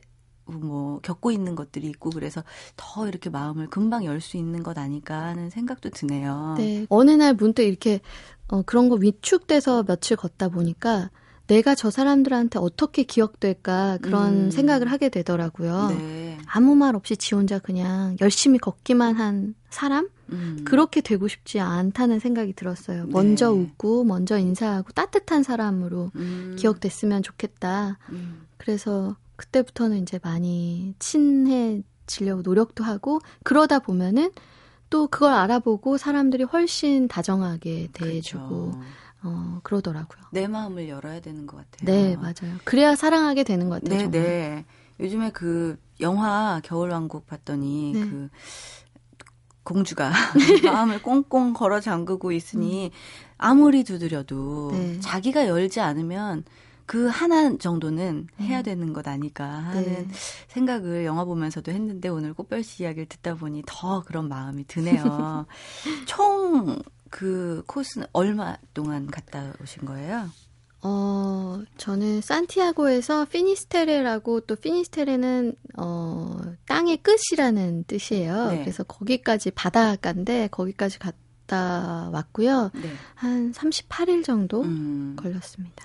뭐 0.44 1.00
겪고 1.00 1.30
있는 1.30 1.54
것들이 1.54 1.86
있고 1.88 2.10
그래서 2.10 2.42
더 2.76 3.06
이렇게 3.08 3.30
마음을 3.30 3.68
금방 3.68 4.04
열 4.04 4.20
수 4.20 4.36
있는 4.36 4.62
것 4.62 4.78
아닐까 4.78 5.20
하는 5.24 5.50
생각도 5.50 5.90
드네요. 5.90 6.54
네. 6.56 6.86
어느 6.88 7.10
날 7.10 7.34
문득 7.34 7.62
이렇게 7.62 8.00
어, 8.48 8.62
그런 8.62 8.88
거 8.88 8.96
위축돼서 8.96 9.82
며칠 9.82 10.16
걷다 10.16 10.48
보니까 10.48 11.10
내가 11.48 11.74
저 11.74 11.90
사람들한테 11.90 12.58
어떻게 12.60 13.02
기억될까 13.02 13.98
그런 14.00 14.44
음. 14.46 14.50
생각을 14.50 14.90
하게 14.90 15.08
되더라고요. 15.08 15.88
네. 15.88 16.38
아무 16.46 16.74
말 16.76 16.94
없이 16.94 17.16
지 17.16 17.34
혼자 17.34 17.58
그냥 17.58 18.16
열심히 18.20 18.58
걷기만 18.58 19.16
한 19.16 19.54
사람? 19.68 20.08
음. 20.30 20.62
그렇게 20.64 21.00
되고 21.00 21.28
싶지 21.28 21.60
않다는 21.60 22.20
생각이 22.20 22.52
들었어요. 22.54 23.06
먼저 23.08 23.50
네. 23.50 23.58
웃고, 23.58 24.04
먼저 24.04 24.38
인사하고, 24.38 24.92
따뜻한 24.92 25.42
사람으로 25.42 26.10
음. 26.14 26.56
기억됐으면 26.58 27.22
좋겠다. 27.22 27.98
음. 28.10 28.46
그래서 28.56 29.16
그때부터는 29.42 30.02
이제 30.02 30.20
많이 30.22 30.94
친해지려고 30.98 32.42
노력도 32.42 32.84
하고, 32.84 33.20
그러다 33.42 33.80
보면은 33.80 34.30
또 34.88 35.08
그걸 35.08 35.32
알아보고 35.32 35.98
사람들이 35.98 36.44
훨씬 36.44 37.08
다정하게 37.08 37.88
대해주고, 37.92 38.70
그렇죠. 38.70 38.80
어, 39.24 39.60
그러더라고요. 39.62 40.22
내 40.32 40.46
마음을 40.46 40.88
열어야 40.88 41.20
되는 41.20 41.46
것 41.46 41.56
같아요. 41.56 41.84
네, 41.84 42.16
맞아요. 42.16 42.56
그래야 42.64 42.94
사랑하게 42.94 43.44
되는 43.44 43.68
것 43.68 43.82
같아요. 43.82 43.98
네, 43.98 44.04
정말. 44.04 44.22
네. 44.22 44.64
요즘에 45.00 45.30
그 45.30 45.78
영화 46.00 46.60
겨울왕국 46.62 47.26
봤더니 47.26 47.92
네. 47.94 48.00
그 48.00 48.28
공주가 49.64 50.12
마음을 50.64 51.02
꽁꽁 51.02 51.52
걸어 51.52 51.80
잠그고 51.80 52.32
있으니 52.32 52.86
음. 52.86 52.90
아무리 53.38 53.84
두드려도 53.84 54.70
네. 54.72 55.00
자기가 55.00 55.46
열지 55.48 55.80
않으면 55.80 56.44
그 56.92 57.06
하나 57.06 57.56
정도는 57.56 58.26
해야 58.40 58.58
음. 58.58 58.62
되는 58.62 58.92
것 58.92 59.08
아닐까 59.08 59.46
하는 59.46 59.84
네. 59.84 60.08
생각을 60.48 61.04
영화 61.06 61.24
보면서도 61.24 61.72
했는데 61.72 62.08
오늘 62.08 62.34
꽃별씨 62.34 62.82
이야기를 62.82 63.06
듣다 63.06 63.34
보니 63.34 63.62
더 63.66 64.02
그런 64.02 64.28
마음이 64.28 64.66
드네요. 64.66 65.46
총 66.06 66.82
그 67.12 67.62
코스는 67.66 68.06
얼마 68.12 68.56
동안 68.72 69.06
갔다 69.06 69.52
오신 69.62 69.84
거예요? 69.84 70.30
어, 70.80 71.62
저는 71.76 72.22
산티아고에서 72.22 73.26
피니스테레라고 73.26 74.40
또 74.40 74.56
피니스테레는 74.56 75.54
어, 75.76 76.40
땅의 76.66 77.00
끝이라는 77.02 77.84
뜻이에요. 77.84 78.48
네. 78.48 78.60
그래서 78.60 78.82
거기까지 78.82 79.52
바닷가인데 79.52 80.48
거기까지 80.50 80.98
갔다 80.98 82.08
왔고요. 82.12 82.70
네. 82.74 82.90
한 83.14 83.52
38일 83.52 84.24
정도 84.24 84.62
음. 84.62 85.14
걸렸습니다. 85.16 85.84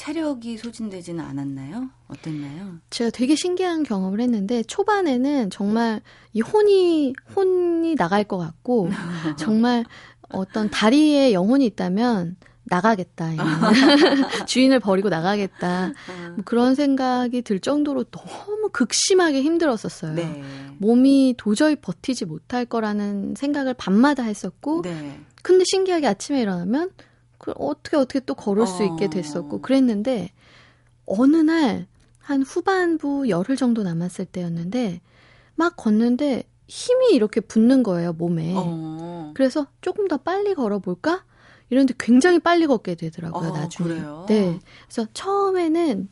체력이 0.00 0.56
소진되지는 0.56 1.22
않았나요? 1.22 1.90
어땠나요? 2.08 2.78
제가 2.88 3.10
되게 3.10 3.34
신기한 3.34 3.82
경험을 3.82 4.22
했는데 4.22 4.62
초반에는 4.62 5.50
정말 5.50 6.00
이 6.32 6.40
혼이 6.40 7.12
혼이 7.36 7.96
나갈 7.96 8.24
것 8.24 8.38
같고 8.38 8.88
정말 9.36 9.84
어떤 10.30 10.70
다리에 10.70 11.34
영혼이 11.34 11.66
있다면 11.66 12.36
나가겠다. 12.64 13.32
주인을 14.48 14.80
버리고 14.80 15.10
나가겠다. 15.10 15.92
뭐 16.34 16.44
그런 16.46 16.74
생각이 16.74 17.42
들 17.42 17.60
정도로 17.60 18.04
너무 18.04 18.70
극심하게 18.72 19.42
힘들었었어요. 19.42 20.14
네. 20.14 20.42
몸이 20.78 21.34
도저히 21.36 21.76
버티지 21.76 22.24
못할 22.24 22.64
거라는 22.64 23.34
생각을 23.36 23.74
밤마다 23.74 24.22
했었고, 24.22 24.80
네. 24.80 25.20
근데 25.42 25.64
신기하게 25.66 26.06
아침에 26.06 26.40
일어나면 26.40 26.90
그 27.40 27.52
어떻게 27.56 27.96
어떻게 27.96 28.20
또 28.20 28.34
걸을 28.34 28.66
수 28.66 28.84
있게 28.84 29.06
어. 29.06 29.10
됐었고 29.10 29.60
그랬는데 29.62 30.30
어느 31.06 31.36
날 31.36 31.90
한 32.30 32.42
후반부 32.42 33.28
열흘 33.28 33.56
정도 33.56 33.82
남았을 33.82 34.24
때였는데 34.26 35.00
막 35.56 35.74
걷는데 35.76 36.44
힘이 36.68 37.12
이렇게 37.12 37.40
붙는 37.40 37.82
거예요 37.82 38.12
몸에. 38.12 38.54
어. 38.56 39.32
그래서 39.34 39.66
조금 39.80 40.06
더 40.06 40.16
빨리 40.16 40.54
걸어볼까? 40.54 41.24
이런데 41.70 41.92
굉장히 41.98 42.38
빨리 42.38 42.68
걷게 42.68 42.94
되더라고요, 42.94 43.50
어, 43.50 43.52
나중에. 43.52 43.88
그래요? 43.88 44.26
네. 44.28 44.60
그래서 44.86 45.08
처음에는 45.12 46.08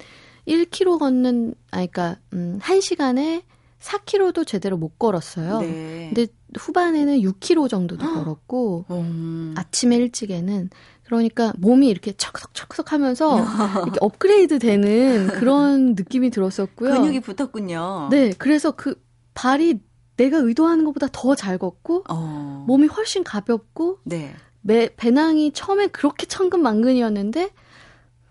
1km 0.46 0.98
걷는, 0.98 1.54
아, 1.70 1.78
그니까, 1.78 2.16
음, 2.32 2.58
1시간에 2.62 3.42
4km도 3.80 4.46
제대로 4.46 4.76
못 4.76 4.98
걸었어요. 4.98 5.60
네. 5.60 6.10
근데 6.14 6.32
후반에는 6.56 7.20
6km 7.20 7.68
정도도 7.68 8.06
걸었고, 8.12 8.86
음. 8.90 9.54
아침에 9.56 9.96
일찍에는, 9.96 10.70
그러니까 11.08 11.54
몸이 11.56 11.88
이렇게 11.88 12.12
척석척석 12.12 12.92
하면서 12.92 13.38
이렇게 13.82 13.98
업그레이드 14.02 14.58
되는 14.58 15.26
그런 15.28 15.94
느낌이 15.94 16.28
들었었고요. 16.28 16.92
근육이 16.92 17.20
붙었군요. 17.20 18.08
네. 18.10 18.32
그래서 18.36 18.72
그 18.72 19.02
발이 19.32 19.80
내가 20.16 20.36
의도하는 20.38 20.84
것보다 20.84 21.08
더 21.10 21.34
잘 21.34 21.56
걷고, 21.56 22.04
어. 22.10 22.64
몸이 22.66 22.88
훨씬 22.88 23.24
가볍고, 23.24 24.00
네. 24.04 24.34
매, 24.60 24.90
배낭이 24.96 25.52
처음에 25.52 25.86
그렇게 25.86 26.26
천근만근이었는데 26.26 27.50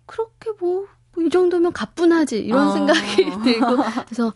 그렇게 0.05 0.51
뭐, 0.59 0.85
뭐이 1.15 1.29
정도면 1.29 1.73
가뿐하지 1.73 2.37
이런 2.39 2.67
아. 2.67 2.73
생각이 2.73 2.99
들고 3.43 3.77
그래서 4.05 4.33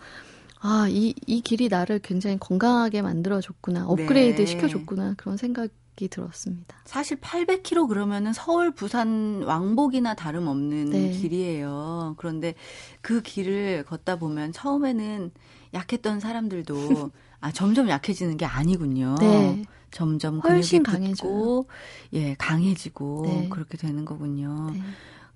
아, 0.62 0.88
이, 0.90 1.14
이 1.28 1.42
길이 1.42 1.68
나를 1.68 2.00
굉장히 2.00 2.38
건강하게 2.40 3.02
만들어줬구나. 3.02 3.86
업그레이드 3.88 4.38
네. 4.38 4.46
시켜줬구나. 4.46 5.16
그런 5.18 5.36
생각이 5.38 5.70
들었습니다. 6.08 6.78
사실 6.86 7.20
800km 7.20 7.88
그러면은 7.88 8.34
서울, 8.34 8.72
부산 8.72 9.44
왕복이나 9.44 10.14
다름없는 10.16 10.90
네. 10.90 11.12
길이에요. 11.12 12.16
그런데 12.18 12.56
그 13.02 13.22
길을 13.22 13.86
걷다 13.88 14.18
보면 14.18 14.52
처음에는 14.52 15.32
약했던 15.74 16.20
사람들도 16.20 16.76
아, 17.42 17.52
점점 17.52 17.90
약해지는 17.90 18.38
게 18.38 18.46
아니군요. 18.46 19.16
네. 19.20 19.64
점점 19.90 20.40
근육이 20.40 20.84
붙고 20.84 21.68
예 22.14 22.36
강해지고 22.36 23.24
네. 23.26 23.50
그렇게 23.50 23.78
되는 23.78 24.06
거군요. 24.06 24.72
네. 24.74 24.82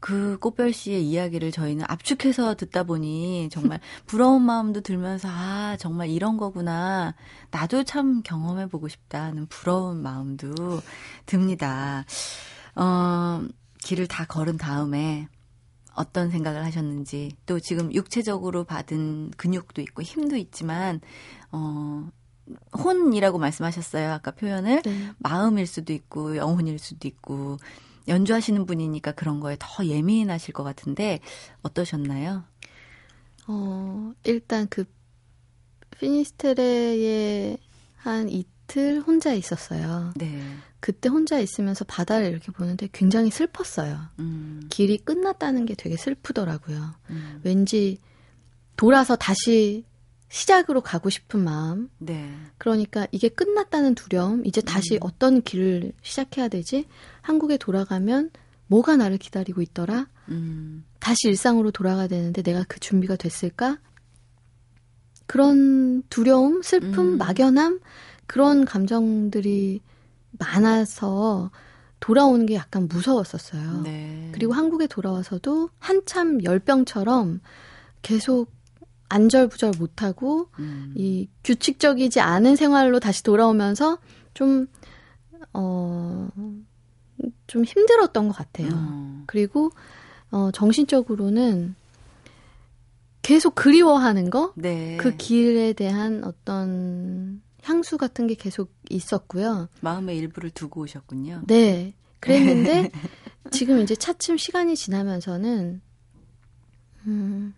그 0.05 0.37
꽃별 0.37 0.71
씨의 0.71 1.03
이야기를 1.03 1.51
저희는 1.51 1.83
압축해서 1.87 2.53
듣다 2.53 2.83
보니 2.83 3.49
정말 3.51 3.79
부러운 4.05 4.43
마음도 4.43 4.81
들면서 4.81 5.27
아 5.31 5.77
정말 5.79 6.09
이런 6.09 6.37
거구나 6.37 7.15
나도 7.49 7.83
참 7.85 8.21
경험해 8.21 8.67
보고 8.67 8.87
싶다 8.87 9.31
는 9.31 9.47
부러운 9.47 10.03
마음도 10.03 10.53
듭니다. 11.25 12.05
어 12.75 13.41
길을 13.83 14.05
다 14.05 14.25
걸은 14.25 14.59
다음에 14.59 15.27
어떤 15.95 16.29
생각을 16.29 16.63
하셨는지 16.63 17.31
또 17.47 17.59
지금 17.59 17.91
육체적으로 17.91 18.63
받은 18.63 19.31
근육도 19.37 19.81
있고 19.81 20.03
힘도 20.03 20.35
있지만 20.35 21.01
어 21.51 22.07
혼이라고 22.77 23.39
말씀하셨어요. 23.39 24.11
아까 24.11 24.29
표현을 24.29 24.83
네. 24.83 25.11
마음일 25.17 25.65
수도 25.65 25.93
있고 25.93 26.37
영혼일 26.37 26.77
수도 26.77 27.07
있고 27.07 27.57
연주하시는 28.07 28.65
분이니까 28.65 29.13
그런 29.13 29.39
거에 29.39 29.57
더 29.59 29.85
예민하실 29.85 30.53
것 30.53 30.63
같은데 30.63 31.19
어떠셨나요? 31.63 32.43
어, 33.47 34.13
일단 34.23 34.67
그 34.69 34.85
피니스테레에 35.91 37.57
한 37.95 38.29
이틀 38.29 39.01
혼자 39.01 39.33
있었어요. 39.33 40.13
네. 40.15 40.41
그때 40.79 41.09
혼자 41.09 41.39
있으면서 41.39 41.83
바다를 41.85 42.27
이렇게 42.27 42.51
보는데 42.51 42.87
굉장히 42.91 43.31
슬펐어요. 43.31 43.99
음. 44.19 44.67
길이 44.69 44.97
끝났다는 44.97 45.65
게 45.65 45.73
되게 45.73 45.97
슬프더라고요. 45.97 46.93
음. 47.09 47.41
왠지 47.43 47.97
돌아서 48.77 49.15
다시 49.15 49.85
시작으로 50.35 50.81
가고 50.81 51.09
싶은 51.09 51.45
마음. 51.45 51.89
네. 51.97 52.29
그러니까 52.57 53.07
이게 53.11 53.29
끝났다는 53.29 53.95
두려움. 53.95 54.45
이제 54.45 54.59
다시 54.59 54.95
음. 54.95 54.99
어떤 54.99 55.41
길을 55.41 55.93
시작해야 56.01 56.49
되지? 56.49 56.87
한국에 57.21 57.55
돌아가면 57.55 58.31
뭐가 58.67 58.97
나를 58.97 59.17
기다리고 59.17 59.61
있더라? 59.61 60.09
음. 60.27 60.83
다시 60.99 61.29
일상으로 61.29 61.71
돌아가야 61.71 62.07
되는데 62.09 62.41
내가 62.41 62.65
그 62.67 62.81
준비가 62.81 63.15
됐을까? 63.15 63.79
그런 65.25 66.03
두려움, 66.09 66.61
슬픔, 66.61 67.13
음. 67.13 67.17
막연함 67.17 67.79
그런 68.27 68.65
감정들이 68.65 69.79
많아서 70.31 71.49
돌아오는 72.01 72.45
게 72.45 72.55
약간 72.55 72.89
무서웠었어요. 72.89 73.83
네. 73.83 74.31
그리고 74.33 74.51
한국에 74.51 74.87
돌아와서도 74.87 75.69
한참 75.79 76.43
열병처럼 76.43 77.39
계속 78.01 78.54
안절부절 79.09 79.73
못하고 79.77 80.49
음. 80.59 80.93
이 80.95 81.27
규칙적이지 81.43 82.19
않은 82.19 82.55
생활로 82.55 82.99
다시 82.99 83.23
돌아오면서 83.23 83.99
좀 84.33 84.67
어, 85.53 86.29
좀 87.47 87.63
힘들었던 87.63 88.27
것 88.27 88.33
같아요. 88.35 88.69
음. 88.69 89.23
그리고 89.27 89.71
어, 90.31 90.51
정신적으로는 90.51 91.75
계속 93.21 93.55
그리워하는 93.55 94.29
거, 94.29 94.53
네. 94.55 94.97
그 94.97 95.15
길에 95.15 95.73
대한 95.73 96.23
어떤 96.23 97.41
향수 97.63 97.97
같은 97.97 98.27
게 98.27 98.35
계속 98.35 98.71
있었고요. 98.89 99.67
마음의 99.81 100.17
일부를 100.17 100.51
두고 100.51 100.81
오셨군요. 100.81 101.43
네. 101.47 101.93
그랬는데 102.19 102.91
지금 103.51 103.81
이제 103.81 103.95
차츰 103.95 104.37
시간이 104.37 104.75
지나면서는 104.75 105.81
음, 107.07 107.53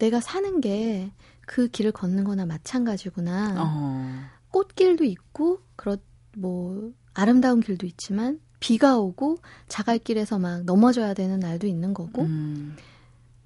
내가 0.00 0.20
사는 0.20 0.60
게 0.60 1.12
그 1.50 1.66
길을 1.66 1.90
걷는 1.90 2.22
거나 2.22 2.46
마찬가지구나. 2.46 3.56
어. 3.58 4.20
꽃길도 4.52 5.02
있고 5.02 5.58
그렇 5.74 5.96
뭐 6.36 6.92
아름다운 7.12 7.58
길도 7.58 7.88
있지만 7.88 8.38
비가 8.60 8.98
오고 8.98 9.38
자갈길에서 9.66 10.38
막 10.38 10.62
넘어져야 10.62 11.12
되는 11.12 11.40
날도 11.40 11.66
있는 11.66 11.92
거고 11.92 12.22
음. 12.22 12.76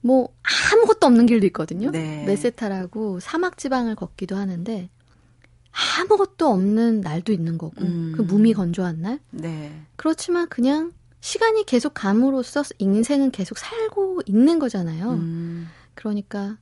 뭐 0.03 0.29
아무것도 0.75 1.07
없는 1.07 1.25
길도 1.25 1.47
있거든요. 1.47 1.90
네. 1.93 2.27
메세타라고 2.27 3.21
사막 3.21 3.57
지방을 3.57 3.95
걷기도 3.95 4.37
하는데 4.37 4.90
아무것도 5.99 6.47
없는 6.47 7.01
날도 7.01 7.33
있는 7.33 7.57
거고 7.57 7.81
음. 7.81 8.12
그 8.14 8.21
몸이 8.21 8.53
건조한 8.53 9.01
날. 9.01 9.19
네. 9.31 9.81
그렇지만 9.97 10.47
그냥 10.51 10.93
시간이 11.23 11.64
계속 11.64 11.95
감으로써 11.95 12.64
인생은 12.77 13.31
계속 13.31 13.57
살고 13.57 14.21
있는 14.27 14.59
거잖아요. 14.59 15.12
음. 15.12 15.69
그러니까 15.95 16.59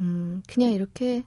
음, 0.00 0.42
그냥 0.48 0.72
이렇게 0.72 1.24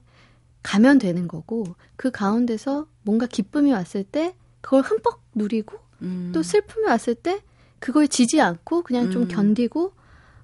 가면 0.62 0.98
되는 0.98 1.28
거고 1.28 1.64
그 1.96 2.10
가운데서 2.10 2.86
뭔가 3.02 3.26
기쁨이 3.26 3.72
왔을 3.72 4.02
때 4.02 4.34
그걸 4.60 4.82
흠뻑 4.82 5.20
누리고 5.34 5.78
음. 6.02 6.32
또 6.34 6.42
슬픔이 6.42 6.86
왔을 6.86 7.14
때 7.14 7.42
그거에 7.78 8.06
지지 8.06 8.40
않고 8.40 8.82
그냥 8.82 9.10
좀 9.10 9.22
음. 9.22 9.28
견디고 9.28 9.92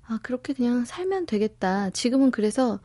아 0.06 0.18
그렇게 0.22 0.52
그냥 0.52 0.84
살면 0.84 1.26
되겠다. 1.26 1.90
지금은 1.90 2.30
그래서 2.30 2.80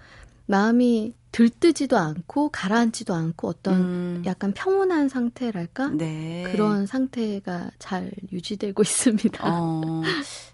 마음이 0.45 1.13
들뜨지도 1.31 1.97
않고 1.97 2.49
가라앉지도 2.49 3.13
않고 3.13 3.49
어떤 3.49 3.73
음. 3.81 4.23
약간 4.25 4.53
평온한 4.53 5.09
상태랄까 5.09 5.89
네. 5.89 6.43
그런 6.49 6.85
상태가 6.85 7.71
잘 7.79 8.13
유지되고 8.31 8.81
있습니다. 8.81 9.43
어, 9.43 10.03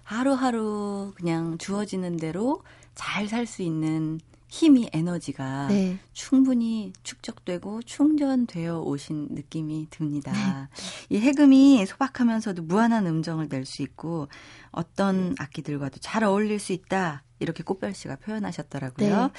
하루하루 0.04 1.14
그냥 1.16 1.60
주어지는 1.60 2.18
대로 2.18 2.64
잘 2.96 3.28
살 3.28 3.46
수 3.46 3.62
있는 3.62 4.20
힘이 4.48 4.90
에너지가 4.92 5.68
네. 5.70 5.98
충분히 6.12 6.92
축적되고 7.04 7.84
충전되어 7.84 8.82
오신 8.82 9.30
느낌이 9.32 9.88
듭니다. 9.90 10.70
이 11.10 11.18
해금이 11.20 11.86
소박하면서도 11.86 12.64
무한한 12.64 13.08
음정을 13.08 13.48
낼 13.48 13.66
수 13.66 13.82
있고 13.82 14.28
어떤 14.72 15.36
악기들과도 15.40 16.00
잘 16.02 16.26
어울릴 16.26 16.60
수 16.60 16.74
있다. 16.74 17.24
이렇게 17.40 17.64
꽃별 17.64 17.94
씨가 17.96 18.18
표현하셨더라고요. 18.18 19.22
네. 19.28 19.30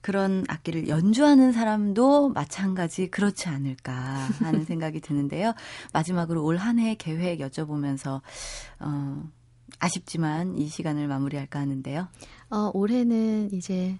그런 0.00 0.44
악기를 0.48 0.88
연주하는 0.88 1.52
사람도 1.52 2.30
마찬가지 2.30 3.08
그렇지 3.08 3.48
않을까 3.50 3.92
하는 4.40 4.64
생각이 4.64 5.00
드는데요. 5.00 5.52
마지막으로 5.92 6.42
올 6.42 6.56
한 6.56 6.78
해 6.78 6.94
계획 6.94 7.40
여쭤보면서 7.40 8.22
어, 8.80 9.22
아쉽지만 9.78 10.56
이 10.56 10.68
시간을 10.68 11.06
마무리할까 11.06 11.60
하는데요. 11.60 12.08
어, 12.50 12.70
올해는 12.74 13.50
이제 13.52 13.98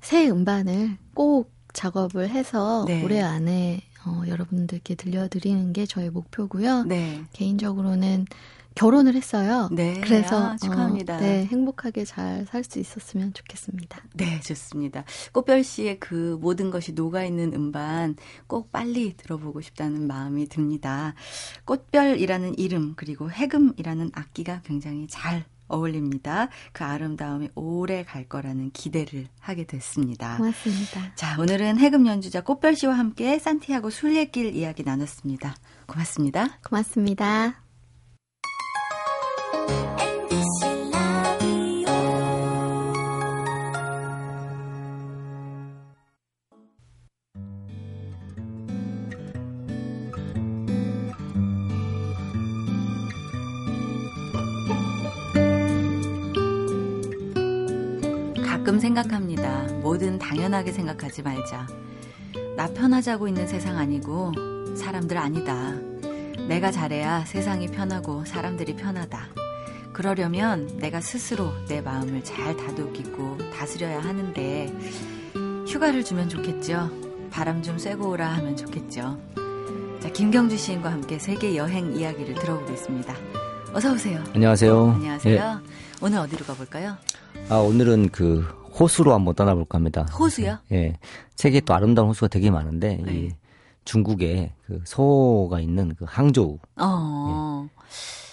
새 0.00 0.28
음반을 0.28 0.96
꼭 1.14 1.50
작업을 1.72 2.28
해서 2.30 2.84
네. 2.86 3.02
올해 3.04 3.20
안에 3.20 3.82
어, 4.06 4.22
여러분들께 4.26 4.94
들려드리는 4.94 5.72
게 5.72 5.86
저의 5.86 6.10
목표고요. 6.10 6.84
네. 6.84 7.22
개인적으로는 7.32 8.26
결혼을 8.74 9.14
했어요. 9.14 9.68
네. 9.72 10.00
그래서 10.00 10.50
아, 10.50 10.56
축하합니다. 10.56 11.16
어, 11.16 11.20
네, 11.20 11.46
행복하게 11.46 12.04
잘 12.04 12.46
살 12.46 12.62
수 12.62 12.78
있었으면 12.78 13.32
좋겠습니다. 13.32 14.04
네, 14.14 14.40
좋습니다. 14.40 15.04
꽃별 15.32 15.64
씨의 15.64 15.98
그 15.98 16.38
모든 16.40 16.70
것이 16.70 16.92
녹아 16.92 17.24
있는 17.24 17.52
음반 17.54 18.14
꼭 18.46 18.70
빨리 18.70 19.16
들어보고 19.16 19.60
싶다는 19.62 20.06
마음이 20.06 20.46
듭니다. 20.48 21.14
꽃별이라는 21.64 22.56
이름, 22.56 22.94
그리고 22.96 23.30
해금이라는 23.32 24.10
악기가 24.14 24.62
굉장히 24.64 25.08
잘 25.08 25.44
어울립니다. 25.68 26.48
그 26.72 26.84
아름다움이 26.84 27.50
오래 27.54 28.04
갈 28.04 28.24
거라는 28.24 28.70
기대를 28.72 29.28
하게 29.40 29.64
됐습니다. 29.64 30.36
고맙습니다. 30.36 31.14
자, 31.14 31.36
오늘은 31.38 31.78
해금 31.78 32.06
연주자 32.06 32.42
꽃별 32.42 32.76
씨와 32.76 32.94
함께 32.94 33.38
산티아고 33.38 33.90
순례길 33.90 34.54
이야기 34.56 34.82
나눴습니다. 34.82 35.54
고맙습니다. 35.86 36.58
고맙습니다. 36.68 37.67
당연하게 60.48 60.72
생각하지 60.72 61.22
말자. 61.22 61.66
나 62.56 62.66
편하자고 62.68 63.28
있는 63.28 63.46
세상 63.46 63.76
아니고 63.76 64.32
사람들 64.76 65.16
아니다. 65.18 65.74
내가 66.48 66.70
잘해야 66.70 67.24
세상이 67.26 67.68
편하고 67.68 68.24
사람들이 68.24 68.76
편하다. 68.76 69.28
그러려면 69.92 70.66
내가 70.78 71.00
스스로 71.00 71.52
내 71.68 71.80
마음을 71.80 72.24
잘 72.24 72.56
다독이고 72.56 73.38
다스려야 73.52 74.00
하는데 74.00 74.72
휴가를 75.66 76.02
주면 76.02 76.28
좋겠죠. 76.28 76.90
바람 77.30 77.62
좀 77.62 77.78
쐬고 77.78 78.08
오라 78.10 78.28
하면 78.34 78.56
좋겠죠. 78.56 79.18
자, 80.00 80.08
김경주 80.10 80.56
시인과 80.56 80.90
함께 80.90 81.18
세계 81.18 81.56
여행 81.56 81.94
이야기를 81.94 82.34
들어보겠습니다. 82.36 83.14
어서 83.74 83.92
오세요. 83.92 84.22
안녕하세요. 84.34 84.92
안녕하세요. 84.92 85.60
예. 85.62 85.68
오늘 86.00 86.18
어디로 86.20 86.46
가볼까요? 86.46 86.96
아, 87.50 87.56
오늘은 87.56 88.08
그 88.10 88.46
호수로 88.78 89.12
한번 89.14 89.34
떠나볼까 89.34 89.78
합니다. 89.78 90.02
호수요? 90.18 90.58
예. 90.72 90.98
세계에 91.36 91.60
또 91.60 91.74
아름다운 91.74 92.08
호수가 92.08 92.28
되게 92.28 92.50
많은데 92.50 93.00
네. 93.04 93.12
이 93.14 93.30
중국에 93.84 94.52
그 94.66 94.80
서호가 94.84 95.60
있는 95.60 95.94
그 95.96 96.04
항저우. 96.06 96.58
어. 96.76 97.68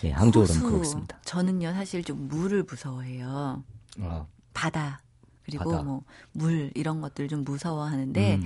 예, 0.04 0.12
항저우로 0.12 0.48
호수. 0.48 0.62
가보겠습니다. 0.62 1.20
저는요 1.24 1.72
사실 1.74 2.04
좀 2.04 2.28
물을 2.28 2.64
무서워해요. 2.64 3.64
아, 4.02 4.26
바다 4.54 5.02
그리고 5.46 5.72
바다. 5.72 5.84
뭐 5.84 6.02
물 6.34 6.72
이런 6.76 7.00
것들 7.02 7.28
좀 7.30 7.44
무서워하는데 7.46 8.36
음. 8.36 8.44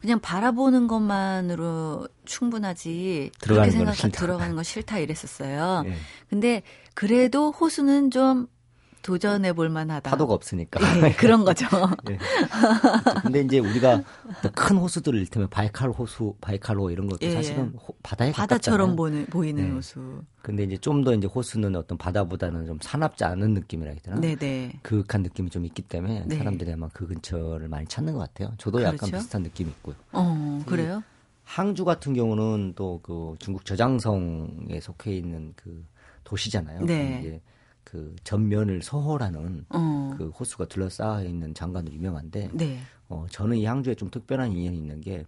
그냥 0.00 0.20
바라보는 0.20 0.86
것만으로 0.86 2.08
충분하지 2.24 3.30
들어가는 3.40 3.70
그렇게 3.70 3.84
건 3.84 3.94
싫다. 3.94 4.20
들어가는 4.20 4.54
거 4.56 4.62
싫다 4.62 4.98
이랬었어요. 4.98 5.82
예. 5.90 5.94
근데 6.30 6.62
그래도 6.94 7.50
호수는 7.50 8.10
좀 8.10 8.46
도전해 9.02 9.52
볼 9.52 9.68
만하다. 9.68 10.08
파도가 10.10 10.32
없으니까. 10.34 10.80
예, 11.06 11.12
그런 11.12 11.44
거죠. 11.44 11.66
예. 12.10 12.18
근데 13.22 13.40
이제 13.40 13.58
우리가 13.58 14.02
또큰 14.42 14.76
호수들을 14.78 15.18
이를테면 15.18 15.48
바이칼 15.50 15.90
호수, 15.90 16.34
바이칼호 16.40 16.90
이런 16.90 17.08
것도 17.08 17.18
예, 17.26 17.32
사실은 17.32 17.74
호- 17.76 17.94
바다에 18.02 18.32
바다처럼. 18.32 18.96
보는, 18.96 19.26
보이는 19.26 19.62
네. 19.62 19.70
호수. 19.70 20.22
근데 20.42 20.62
이제 20.64 20.76
좀 20.76 21.02
더 21.04 21.12
이제 21.14 21.26
호수는 21.26 21.74
어떤 21.76 21.98
바다보다는 21.98 22.66
좀 22.66 22.78
사납지 22.80 23.24
않은 23.24 23.54
느낌이라 23.54 23.90
해야 23.90 24.00
되나? 24.00 24.20
네네. 24.20 24.80
그윽한 24.82 25.22
느낌이 25.22 25.50
좀 25.50 25.64
있기 25.66 25.82
때문에 25.82 26.24
네. 26.26 26.36
사람들이 26.36 26.72
아마 26.72 26.88
그 26.92 27.06
근처를 27.08 27.68
많이 27.68 27.86
찾는 27.86 28.12
것 28.14 28.20
같아요. 28.20 28.54
저도 28.58 28.82
약간 28.82 28.96
그렇죠. 28.98 29.16
비슷한 29.16 29.42
느낌이 29.42 29.70
있고요. 29.70 29.96
어 30.12 30.62
그래요? 30.66 31.02
항주 31.44 31.84
같은 31.84 32.14
경우는 32.14 32.74
또 32.76 33.00
그 33.02 33.34
중국 33.40 33.64
저장성에 33.64 34.78
속해 34.80 35.16
있는 35.16 35.52
그 35.56 35.84
도시잖아요. 36.24 36.84
네. 36.86 37.40
그 37.92 38.16
전면을 38.24 38.80
서호라는 38.80 39.66
어. 39.68 40.14
그 40.16 40.30
호수가 40.30 40.64
둘러싸여 40.64 41.26
있는 41.28 41.52
장관으로 41.52 41.94
유명한데 41.94 42.48
네. 42.54 42.78
어 43.10 43.26
저는 43.28 43.58
이 43.58 43.66
항주에 43.66 43.94
좀 43.96 44.10
특별한 44.10 44.50
인연이 44.50 44.78
있는 44.78 45.02
게 45.02 45.26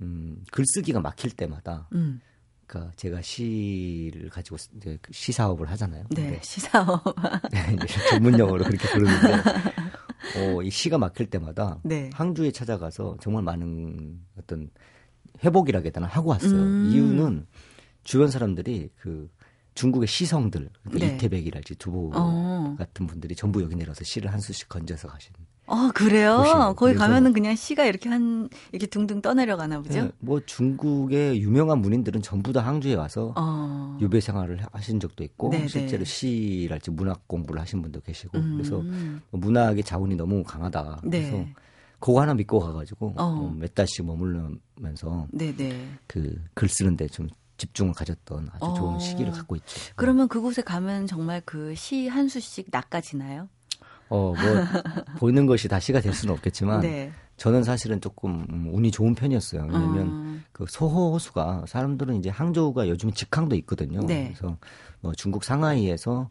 음, 0.00 0.44
글쓰기가 0.52 1.00
막힐 1.00 1.32
때마다 1.32 1.88
음. 1.94 2.20
그러니까 2.64 2.92
제가 2.94 3.22
시를 3.22 4.28
가지고 4.30 4.56
그시 5.02 5.32
사업을 5.32 5.68
하잖아요. 5.70 6.04
네. 6.10 6.38
시 6.44 6.60
사업. 6.60 7.02
이제 7.74 7.86
전문 8.10 8.38
용어로 8.38 8.62
그렇게 8.62 8.88
부르는데 8.88 9.32
어, 10.38 10.62
이 10.62 10.70
시가 10.70 10.98
막힐 10.98 11.28
때마다 11.28 11.80
네. 11.82 12.10
항주에 12.14 12.52
찾아가서 12.52 13.16
정말 13.20 13.42
많은 13.42 14.20
어떤 14.38 14.70
회복이라 15.42 15.80
해야 15.80 15.90
되나 15.90 16.06
하고 16.06 16.30
왔어요. 16.30 16.54
음. 16.54 16.90
이유는 16.92 17.46
주변 18.04 18.30
사람들이 18.30 18.90
그 18.94 19.28
중국의 19.76 20.08
시성들, 20.08 20.70
그 20.90 20.98
네. 20.98 21.14
이태백이랄지 21.14 21.76
두보 21.76 22.10
어. 22.14 22.74
같은 22.78 23.06
분들이 23.06 23.36
전부 23.36 23.62
여기 23.62 23.76
내려서 23.76 24.02
시를 24.02 24.32
한 24.32 24.40
수씩 24.40 24.68
건져서 24.68 25.06
가신. 25.06 25.32
어, 25.66 25.90
그래요? 25.94 26.38
도시예요. 26.38 26.74
거기 26.76 26.94
가면은 26.94 27.32
그냥 27.32 27.54
시가 27.54 27.84
이렇게 27.84 28.08
한, 28.08 28.48
이렇게 28.72 28.86
둥둥 28.86 29.20
떠내려가나 29.20 29.80
보죠? 29.82 30.04
네, 30.04 30.10
뭐 30.18 30.40
중국의 30.40 31.42
유명한 31.42 31.80
문인들은 31.80 32.22
전부 32.22 32.52
다 32.52 32.64
항주에 32.64 32.94
와서 32.94 33.34
어. 33.36 33.98
유배 34.00 34.20
생활을 34.20 34.60
하신 34.72 34.98
적도 34.98 35.24
있고 35.24 35.50
네네. 35.50 35.68
실제로 35.68 36.04
시랄지 36.04 36.92
문학 36.92 37.28
공부를 37.28 37.60
하신 37.60 37.82
분도 37.82 38.00
계시고 38.00 38.40
그래서 38.54 38.80
음. 38.80 39.20
문학의 39.30 39.82
자원이 39.84 40.14
너무 40.14 40.42
강하다. 40.42 41.00
네. 41.04 41.30
그래서 41.30 41.46
그거 41.98 42.20
하나 42.20 42.32
믿고 42.32 42.60
가가지고 42.60 43.14
어. 43.16 43.24
어, 43.24 43.54
몇 43.58 43.74
달씩 43.74 44.06
머물면서 44.06 45.26
네네. 45.32 45.88
그글 46.06 46.68
쓰는데 46.68 47.08
좀 47.08 47.28
집중을 47.56 47.94
가졌던 47.94 48.50
아주 48.52 48.66
좋은 48.76 48.94
어. 48.94 48.98
시기를 48.98 49.32
갖고 49.32 49.56
있죠. 49.56 49.80
그러면 49.96 50.28
그곳에 50.28 50.62
가면 50.62 51.06
정말 51.06 51.40
그 51.42 51.72
시 51.74 52.08
한 52.08 52.28
수씩 52.28 52.68
낚아지나요? 52.70 53.48
어, 54.08 54.32
뭐 54.32 54.36
보이는 55.18 55.46
것이 55.46 55.66
다 55.68 55.80
시가 55.80 56.00
될 56.00 56.12
수는 56.12 56.34
없겠지만 56.34 56.80
네. 56.80 57.12
저는 57.36 57.64
사실은 57.64 58.00
조금 58.00 58.46
음, 58.50 58.70
운이 58.72 58.90
좋은 58.92 59.14
편이었어요. 59.14 59.62
왜냐면 59.62 60.06
음. 60.08 60.44
그 60.52 60.64
소호 60.68 61.12
호수가 61.12 61.64
사람들은 61.66 62.16
이제 62.16 62.30
항저우가 62.30 62.88
요즘 62.88 63.10
직항도 63.12 63.56
있거든요. 63.56 64.00
네. 64.06 64.32
그래서 64.34 64.56
뭐 65.00 65.12
중국 65.12 65.44
상하이에서 65.44 66.30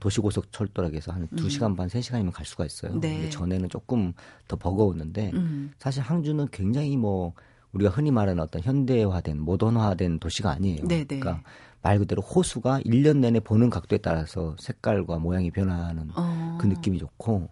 도시고속 0.00 0.50
철도락에서 0.52 1.12
한 1.12 1.28
두시간 1.36 1.76
반, 1.76 1.88
세시간이면 1.88 2.32
갈 2.32 2.44
수가 2.46 2.64
있어요. 2.66 2.92
음. 2.94 3.00
네. 3.00 3.14
근데 3.14 3.30
전에는 3.30 3.68
조금 3.68 4.12
더 4.48 4.56
버거웠는데 4.56 5.30
음. 5.34 5.72
사실 5.78 6.02
항주는 6.02 6.48
굉장히 6.50 6.96
뭐 6.96 7.34
우리가 7.72 7.90
흔히 7.90 8.10
말하는 8.10 8.42
어떤 8.42 8.62
현대화된 8.62 9.40
모던화된 9.40 10.18
도시가 10.18 10.50
아니에요. 10.50 10.86
네네. 10.86 11.04
그러니까 11.04 11.42
말 11.80 11.98
그대로 11.98 12.22
호수가 12.22 12.80
1년 12.80 13.18
내내 13.18 13.40
보는 13.40 13.70
각도에 13.70 13.98
따라서 13.98 14.54
색깔과 14.58 15.18
모양이 15.18 15.50
변하는 15.50 16.10
어. 16.14 16.58
그 16.60 16.66
느낌이 16.66 16.98
좋고 16.98 17.48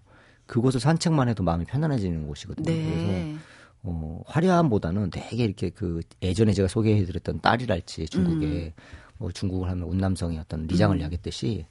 그곳을 0.47 0.81
산책만 0.81 1.29
해도 1.29 1.43
마음이 1.43 1.65
편안해지는 1.65 2.27
곳이거든요. 2.27 2.65
그래서 2.65 3.07
네. 3.07 3.37
어, 3.83 4.23
화려함보다는 4.27 5.11
되게 5.11 5.45
이렇게 5.45 5.71
그 5.71 6.01
예전에 6.23 6.53
제가 6.53 6.69
소개해드렸던 6.69 7.41
딸이랄지 7.41 8.09
중국에 8.09 8.47
음. 8.47 8.73
뭐 9.19 9.33
중국을 9.33 9.69
하면 9.71 9.89
운남성의 9.89 10.39
어떤 10.39 10.67
리장을 10.67 11.01
야겼듯이 11.01 11.67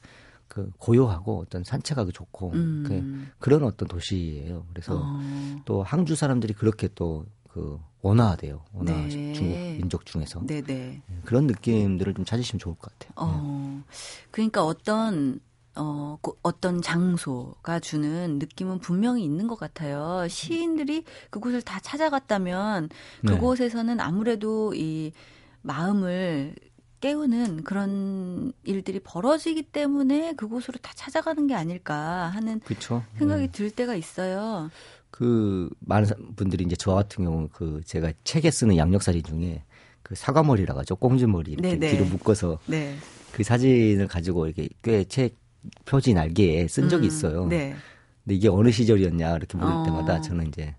그 0.48 0.72
고요하고 0.78 1.40
어떤 1.40 1.64
산책하기 1.64 2.12
좋고 2.12 2.52
음. 2.54 2.84
그, 2.88 3.28
그런 3.38 3.64
어떤 3.64 3.88
도시예요. 3.88 4.66
그래서 4.70 5.02
어. 5.04 5.20
또 5.66 5.84
항주 5.84 6.16
사람들이 6.16 6.54
그렇게 6.54 6.88
또그 6.88 7.80
원화돼요. 8.02 8.64
원화 8.74 9.08
네. 9.08 9.34
중국 9.34 9.58
민족 9.78 10.06
중에서 10.06 10.42
네네. 10.46 11.02
그런 11.26 11.48
느낌들을 11.48 12.14
좀 12.14 12.26
찾으시면 12.26 12.60
좋을 12.60 12.76
것 12.76 12.92
같아요. 12.92 13.12
어. 13.18 13.84
그러니까 14.32 14.64
어떤 14.66 15.40
어, 15.76 16.18
그 16.22 16.34
어떤 16.42 16.82
장소가 16.82 17.80
주는 17.80 18.38
느낌은 18.40 18.80
분명히 18.80 19.24
있는 19.24 19.48
것 19.48 19.58
같아요. 19.58 20.28
시인들이 20.28 21.06
그곳을 21.30 21.62
다 21.62 21.80
찾아갔다면 21.80 22.90
네. 23.24 23.34
그곳에서는 23.34 24.00
아무래도 24.00 24.74
이 24.74 25.12
마음을 25.62 26.56
깨우는 27.00 27.64
그런 27.64 28.52
일들이 28.64 29.00
벌어지기 29.00 29.64
때문에 29.64 30.34
그곳으로 30.34 30.78
다 30.82 30.92
찾아가는 30.96 31.48
게 31.48 31.56
아닐까 31.56 32.28
하는 32.34 32.60
그렇죠. 32.60 33.04
생각이 33.18 33.52
들 33.52 33.72
때가 33.72 33.96
있어요. 33.96 34.70
그 35.12 35.70
많은 35.80 36.06
사- 36.06 36.16
분들이 36.36 36.64
이제 36.66 36.76
저 36.76 36.94
같은 36.94 37.26
경우 37.26 37.48
그 37.52 37.82
제가 37.86 38.12
책에 38.24 38.52
쓰는 38.52 38.78
양력사진 38.78 39.24
중에 39.24 39.64
그 40.04 40.16
사과머리라고 40.16 40.80
하죠. 40.82 40.96
꽁지머리 40.96 41.52
이렇게 41.54 41.70
네네. 41.78 41.92
뒤로 41.92 42.06
묶어서 42.06 42.60
네. 42.68 42.96
그 43.32 43.44
사진을 43.44 44.08
가지고 44.08 44.46
이렇게 44.48 44.70
꽤 44.82 45.04
책 45.06 45.36
표지 45.86 46.14
날개에 46.14 46.68
쓴 46.68 46.88
적이 46.90 47.06
음, 47.06 47.08
있어요. 47.08 47.46
네. 47.48 47.76
근데 48.24 48.36
이게 48.36 48.48
어느 48.48 48.72
시절이었냐 48.72 49.36
이렇게 49.36 49.58
물을 49.58 49.74
어. 49.74 49.84
때마다 49.84 50.22
저는 50.22 50.48
이제 50.48 50.76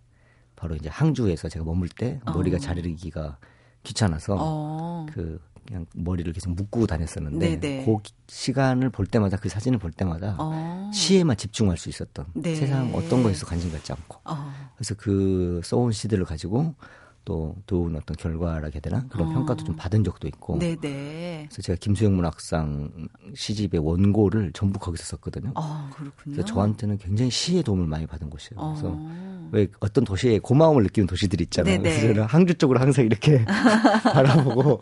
바로 0.57 0.75
이제 0.75 0.88
항주에서 0.88 1.49
제가 1.49 1.64
머물 1.64 1.88
때 1.88 2.19
머리가 2.25 2.57
어. 2.57 2.61
자르기가 2.61 3.38
귀찮아서 3.83 4.37
어. 4.38 5.07
그 5.12 5.38
그냥 5.66 5.87
머리를 5.94 6.33
계속 6.33 6.51
묶고 6.55 6.87
다녔었는데 6.87 7.61
네네. 7.61 7.85
그 7.85 8.03
기- 8.03 8.12
시간을 8.29 8.90
볼 8.90 9.07
때마다 9.07 9.37
그 9.37 9.49
사진을 9.49 9.79
볼 9.79 9.92
때마다 9.92 10.37
어. 10.38 10.90
시에만 10.92 11.37
집중할 11.37 11.77
수 11.77 11.88
있었던 11.88 12.27
네. 12.35 12.55
세상 12.55 12.92
어떤 12.94 13.23
거에서 13.23 13.46
관심 13.46 13.70
갖지 13.73 13.92
않고 13.92 14.18
어. 14.25 14.53
그래서 14.77 14.94
그 14.96 15.61
써온 15.64 15.92
시들을 15.92 16.25
가지고 16.25 16.75
또 17.24 17.54
좋은 17.66 17.94
어떤 17.96 18.16
결과라 18.16 18.68
해야 18.72 18.80
되나 18.80 19.06
그런 19.09 19.28
어. 19.28 19.33
평가도 19.33 19.64
좀 19.64 19.76
받은 19.76 20.04
적도 20.04 20.26
있고 20.28 20.59
네네. 20.59 21.46
그래서 21.48 21.62
제가 21.62 21.76
김수영 21.80 22.16
문학상 22.16 23.09
시집의 23.35 23.80
원고를 23.80 24.52
전부 24.52 24.78
거기서 24.78 25.04
썼거든요. 25.04 25.52
어, 25.54 25.90
그렇군요. 25.94 26.35
그래서 26.35 26.44
저한테는 26.44 26.98
굉장히 26.98 27.30
시의 27.30 27.62
도움을 27.62 27.87
많이 27.87 28.06
받은 28.06 28.30
곳이에요. 28.30 28.61
그래서 28.61 28.94
어. 28.96 29.48
왜 29.52 29.66
어떤 29.80 30.04
도시에 30.04 30.38
고마움을 30.38 30.83
느끼는 30.85 31.06
도시들이 31.06 31.44
있잖아요. 31.44 31.76
네네. 31.76 31.83
그래서 31.83 32.06
저는 32.14 32.22
항주 32.22 32.54
쪽으로 32.54 32.80
항상 32.80 33.04
이렇게 33.04 33.44
바라보고 34.04 34.80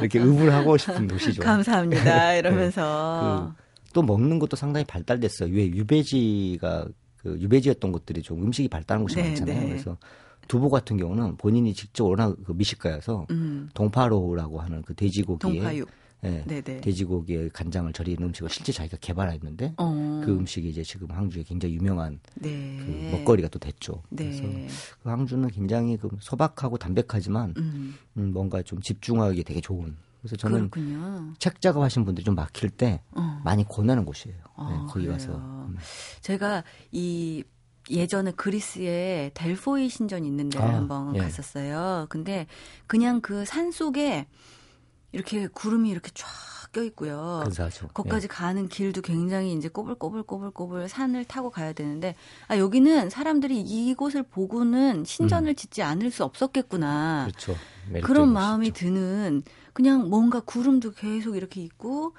이렇게 0.00 0.18
의붓을 0.18 0.52
하고 0.52 0.76
싶은 0.76 1.06
도시죠. 1.06 1.42
감사합니다. 1.42 2.34
이러면서. 2.38 3.54
그 3.54 3.68
또 3.92 4.02
먹는 4.02 4.38
것도 4.38 4.56
상당히 4.56 4.84
발달됐어요. 4.86 5.52
왜 5.52 5.66
유배지가 5.66 6.86
그 7.16 7.36
유배지였던 7.40 7.90
곳들이 7.92 8.22
좀 8.22 8.42
음식이 8.44 8.68
발달한 8.68 9.02
곳이 9.02 9.16
네, 9.16 9.28
많잖아요. 9.30 9.60
네. 9.60 9.68
그래서 9.68 9.98
두부 10.48 10.70
같은 10.70 10.96
경우는 10.96 11.36
본인이 11.36 11.72
직접 11.74 12.04
워낙 12.04 12.36
그 12.44 12.52
미식가여서 12.52 13.26
음, 13.30 13.68
동파로라고 13.74 14.60
하는 14.60 14.82
그 14.82 14.94
돼지고기에 14.94 15.52
동파육. 15.60 15.88
예, 16.24 16.42
네네. 16.46 16.80
돼지고기에 16.80 17.50
간장을 17.50 17.92
절이는 17.92 18.20
음식을 18.24 18.50
실제 18.50 18.72
자기가 18.72 18.96
개발했는데 19.00 19.74
어. 19.76 20.22
그 20.24 20.32
음식이 20.32 20.68
이제 20.68 20.82
지금 20.82 21.08
항주에 21.10 21.44
굉장히 21.44 21.76
유명한 21.76 22.18
네. 22.34 22.76
그 22.84 23.08
먹거리가 23.12 23.48
또 23.48 23.60
됐죠. 23.60 24.02
그래서 24.08 24.42
네. 24.42 24.66
그 25.02 25.10
항주는 25.10 25.48
굉장히 25.50 25.96
그 25.96 26.08
소박하고 26.18 26.76
담백하지만 26.76 27.54
음, 27.58 27.94
음, 28.16 28.32
뭔가 28.32 28.62
좀 28.62 28.80
집중하기 28.80 29.44
되게 29.44 29.60
좋은. 29.60 29.96
그래서 30.20 30.34
저는 30.34 30.70
그렇군요. 30.70 31.34
책 31.38 31.60
작업하신 31.60 32.04
분들이 32.04 32.24
좀 32.24 32.34
막힐 32.34 32.70
때 32.70 33.00
어. 33.12 33.40
많이 33.44 33.62
권하는 33.64 34.04
곳이에요. 34.04 34.36
아, 34.56 34.70
네, 34.70 34.76
거기 34.88 35.06
그래요. 35.06 35.12
가서. 35.12 35.36
음. 35.36 35.76
제가 36.20 36.64
이 36.90 37.44
예전에 37.90 38.32
그리스에 38.32 39.30
델포이 39.34 39.88
신전 39.88 40.24
있는 40.24 40.48
데를 40.48 40.66
아, 40.66 40.74
한번 40.76 41.14
예. 41.16 41.20
갔었어요. 41.20 42.06
근데 42.08 42.46
그냥 42.86 43.20
그 43.20 43.44
산 43.44 43.70
속에 43.70 44.26
이렇게 45.12 45.46
구름이 45.48 45.88
이렇게 45.90 46.10
쫙 46.14 46.26
껴 46.72 46.82
있고요. 46.82 47.40
근사하죠. 47.44 47.88
거기까지 47.94 48.28
가는 48.28 48.68
길도 48.68 49.00
굉장히 49.00 49.54
이제 49.54 49.68
꼬불꼬불꼬불꼬불 49.70 50.86
산을 50.88 51.24
타고 51.24 51.48
가야 51.48 51.72
되는데 51.72 52.14
아 52.46 52.58
여기는 52.58 53.08
사람들이 53.08 53.58
이곳을 53.60 54.22
보고는 54.22 55.04
신전을 55.04 55.54
짓지 55.54 55.82
않을 55.82 56.10
수 56.10 56.24
없었겠구나. 56.24 57.24
음. 57.24 57.30
그렇죠. 57.30 57.56
그런 58.04 58.32
마음이 58.34 58.70
곳이죠. 58.70 58.86
드는 58.86 59.42
그냥 59.72 60.10
뭔가 60.10 60.40
구름도 60.40 60.92
계속 60.92 61.36
이렇게 61.36 61.62
있고 61.62 62.14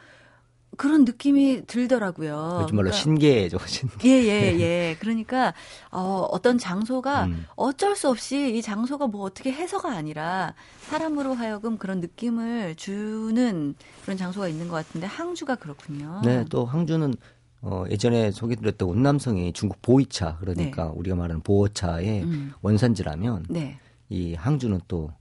그런 0.77 1.03
느낌이 1.03 1.63
들더라고요. 1.67 2.59
요즘 2.63 2.75
말로 2.75 2.89
그러니까 2.89 2.97
신기해져. 2.97 3.57
신기. 3.65 4.07
예, 4.07 4.23
예, 4.23 4.59
예. 4.59 4.97
그러니까, 4.99 5.53
어, 5.91 6.27
어떤 6.31 6.57
장소가 6.57 7.25
음. 7.25 7.45
어쩔 7.55 7.95
수 7.95 8.09
없이 8.09 8.57
이 8.57 8.61
장소가 8.61 9.07
뭐 9.07 9.23
어떻게 9.23 9.51
해서가 9.51 9.91
아니라 9.91 10.53
사람으로 10.81 11.33
하여금 11.33 11.77
그런 11.77 11.99
느낌을 11.99 12.75
주는 12.75 13.75
그런 14.03 14.17
장소가 14.17 14.47
있는 14.47 14.67
것 14.67 14.75
같은데 14.75 15.07
항주가 15.07 15.55
그렇군요. 15.55 16.21
네, 16.23 16.45
또 16.49 16.65
항주는 16.65 17.13
어, 17.61 17.83
예전에 17.89 18.31
소개드렸던 18.31 18.87
운남성이 18.87 19.51
중국 19.51 19.81
보이차 19.81 20.37
그러니까 20.39 20.91
우리가 20.95 21.15
말하는 21.15 21.41
보어차의 21.41 22.05
네. 22.05 22.23
음. 22.23 22.53
원산지라면 22.61 23.47
네. 23.49 23.77
이 24.07 24.33
항주는 24.33 24.79
또 24.87 25.11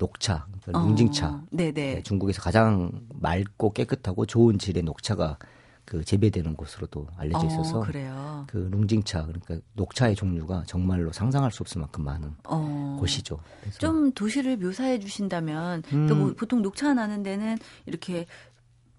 녹차, 0.00 0.46
그러니까 0.46 0.72
어, 0.80 0.88
룽징차. 0.88 1.42
네네. 1.50 1.72
네, 1.72 2.02
중국에서 2.02 2.42
가장 2.42 2.90
맑고 3.20 3.72
깨끗하고 3.72 4.26
좋은 4.26 4.58
질의 4.58 4.82
녹차가 4.82 5.38
그 5.84 6.04
재배되는 6.04 6.54
곳으로도 6.54 7.08
알려져 7.16 7.46
있어서 7.46 7.80
어, 7.80 7.82
그래요. 7.82 8.46
그 8.48 8.68
룽징차 8.70 9.26
그러니까 9.26 9.58
녹차의 9.74 10.14
종류가 10.14 10.64
정말로 10.66 11.12
상상할 11.12 11.50
수 11.50 11.62
없을 11.62 11.80
만큼 11.80 12.04
많은 12.04 12.34
어. 12.44 12.96
곳이죠. 12.98 13.40
좀 13.78 14.12
도시를 14.12 14.56
묘사해 14.56 14.98
주신다면, 14.98 15.78
음. 15.92 16.06
그러니까 16.06 16.14
뭐 16.14 16.34
보통 16.34 16.62
녹차 16.62 16.94
나는 16.94 17.22
데는 17.22 17.58
이렇게 17.86 18.26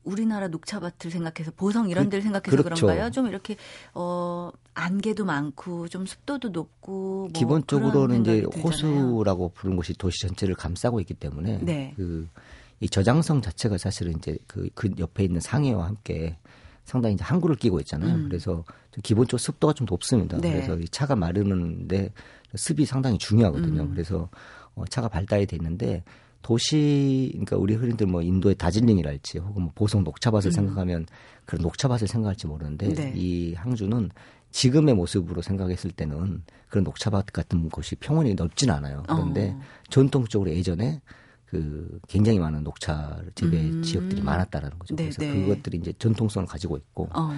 우리나라 0.04 0.48
녹차밭을 0.48 1.12
생각해서 1.12 1.52
보성 1.56 1.90
이런 1.90 2.06
그- 2.06 2.10
데를 2.12 2.24
생각해서 2.24 2.58
그 2.58 2.64
그렇죠. 2.64 2.88
런가요좀 2.88 3.28
이렇게 3.28 3.56
어 3.94 4.50
안개도 4.74 5.26
많고 5.26 5.88
좀 5.90 6.06
습도도 6.06 6.50
높고 6.50 6.92
뭐 6.92 7.30
기본적으로는 7.34 8.22
이제 8.22 8.42
들잖아요. 8.42 8.64
호수라고 8.64 9.50
부르는 9.54 9.78
곳이 9.78 9.94
도시 9.94 10.22
전체를 10.28 10.56
감싸고 10.56 11.00
있기 11.02 11.14
때문에 11.14 11.60
네. 11.62 11.94
그이 11.98 12.90
저장성 12.90 13.42
자체가 13.42 13.78
사실은 13.78 14.14
이제 14.18 14.38
그, 14.48 14.70
그 14.74 14.90
옆에 14.98 15.24
있는 15.24 15.40
상해와 15.40 15.86
함께 15.86 16.38
상당히 16.84 17.14
이제 17.16 17.24
항구를 17.24 17.56
끼고 17.58 17.80
있잖아요. 17.82 18.16
음. 18.16 18.24
그래서 18.28 18.64
좀 18.92 19.02
기본적으로 19.04 19.38
습도가 19.38 19.74
좀 19.74 19.86
높습니다. 19.90 20.38
네. 20.38 20.52
그래서 20.52 20.76
이 20.78 20.86
차가 20.90 21.16
마르는데 21.16 22.12
습이 22.56 22.86
상당히 22.86 23.18
중요하거든요. 23.20 23.84
음. 23.84 23.92
그래서 23.92 24.30
어, 24.74 24.84
차가 24.90 25.08
발달이 25.10 25.46
돼 25.46 25.58
있는데 25.58 26.04
도시 26.42 27.30
그러니까 27.34 27.58
우리 27.58 27.76
흔히들 27.76 28.08
뭐 28.08 28.22
인도의 28.22 28.56
다질링이랄지 28.56 29.40
혹은 29.40 29.64
뭐 29.64 29.72
보성 29.76 30.04
녹차밭을 30.04 30.50
음. 30.50 30.52
생각하면 30.52 31.06
그런 31.46 31.62
녹차밭을 31.62 32.08
생각할지 32.08 32.48
모르는데 32.48 32.94
네. 32.94 33.14
이 33.16 33.54
항주는 33.54 34.10
지금의 34.52 34.96
모습으로 34.96 35.42
생각했을 35.42 35.92
때는 35.92 36.44
그런 36.70 36.84
녹차밭 36.84 37.28
같은 37.28 37.70
곳이 37.70 37.96
평원이 37.96 38.36
넓진 38.36 38.70
않아요. 38.70 39.04
그런데 39.08 39.52
어. 39.56 39.62
전통적으로 39.90 40.52
예전에 40.52 41.02
그 41.46 42.00
굉장히 42.08 42.40
많은 42.40 42.64
녹차 42.64 43.22
재배 43.36 43.62
음. 43.62 43.82
지역들이 43.82 44.22
많았다라는 44.22 44.80
거죠. 44.80 44.96
네, 44.96 45.04
그래서 45.04 45.22
네. 45.22 45.42
그것들이 45.42 45.78
이제 45.78 45.94
전통성을 46.00 46.48
가지고 46.48 46.78
있고 46.78 47.10
어. 47.14 47.30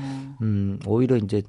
음, 0.42 0.80
오히려 0.86 1.18
이제 1.18 1.42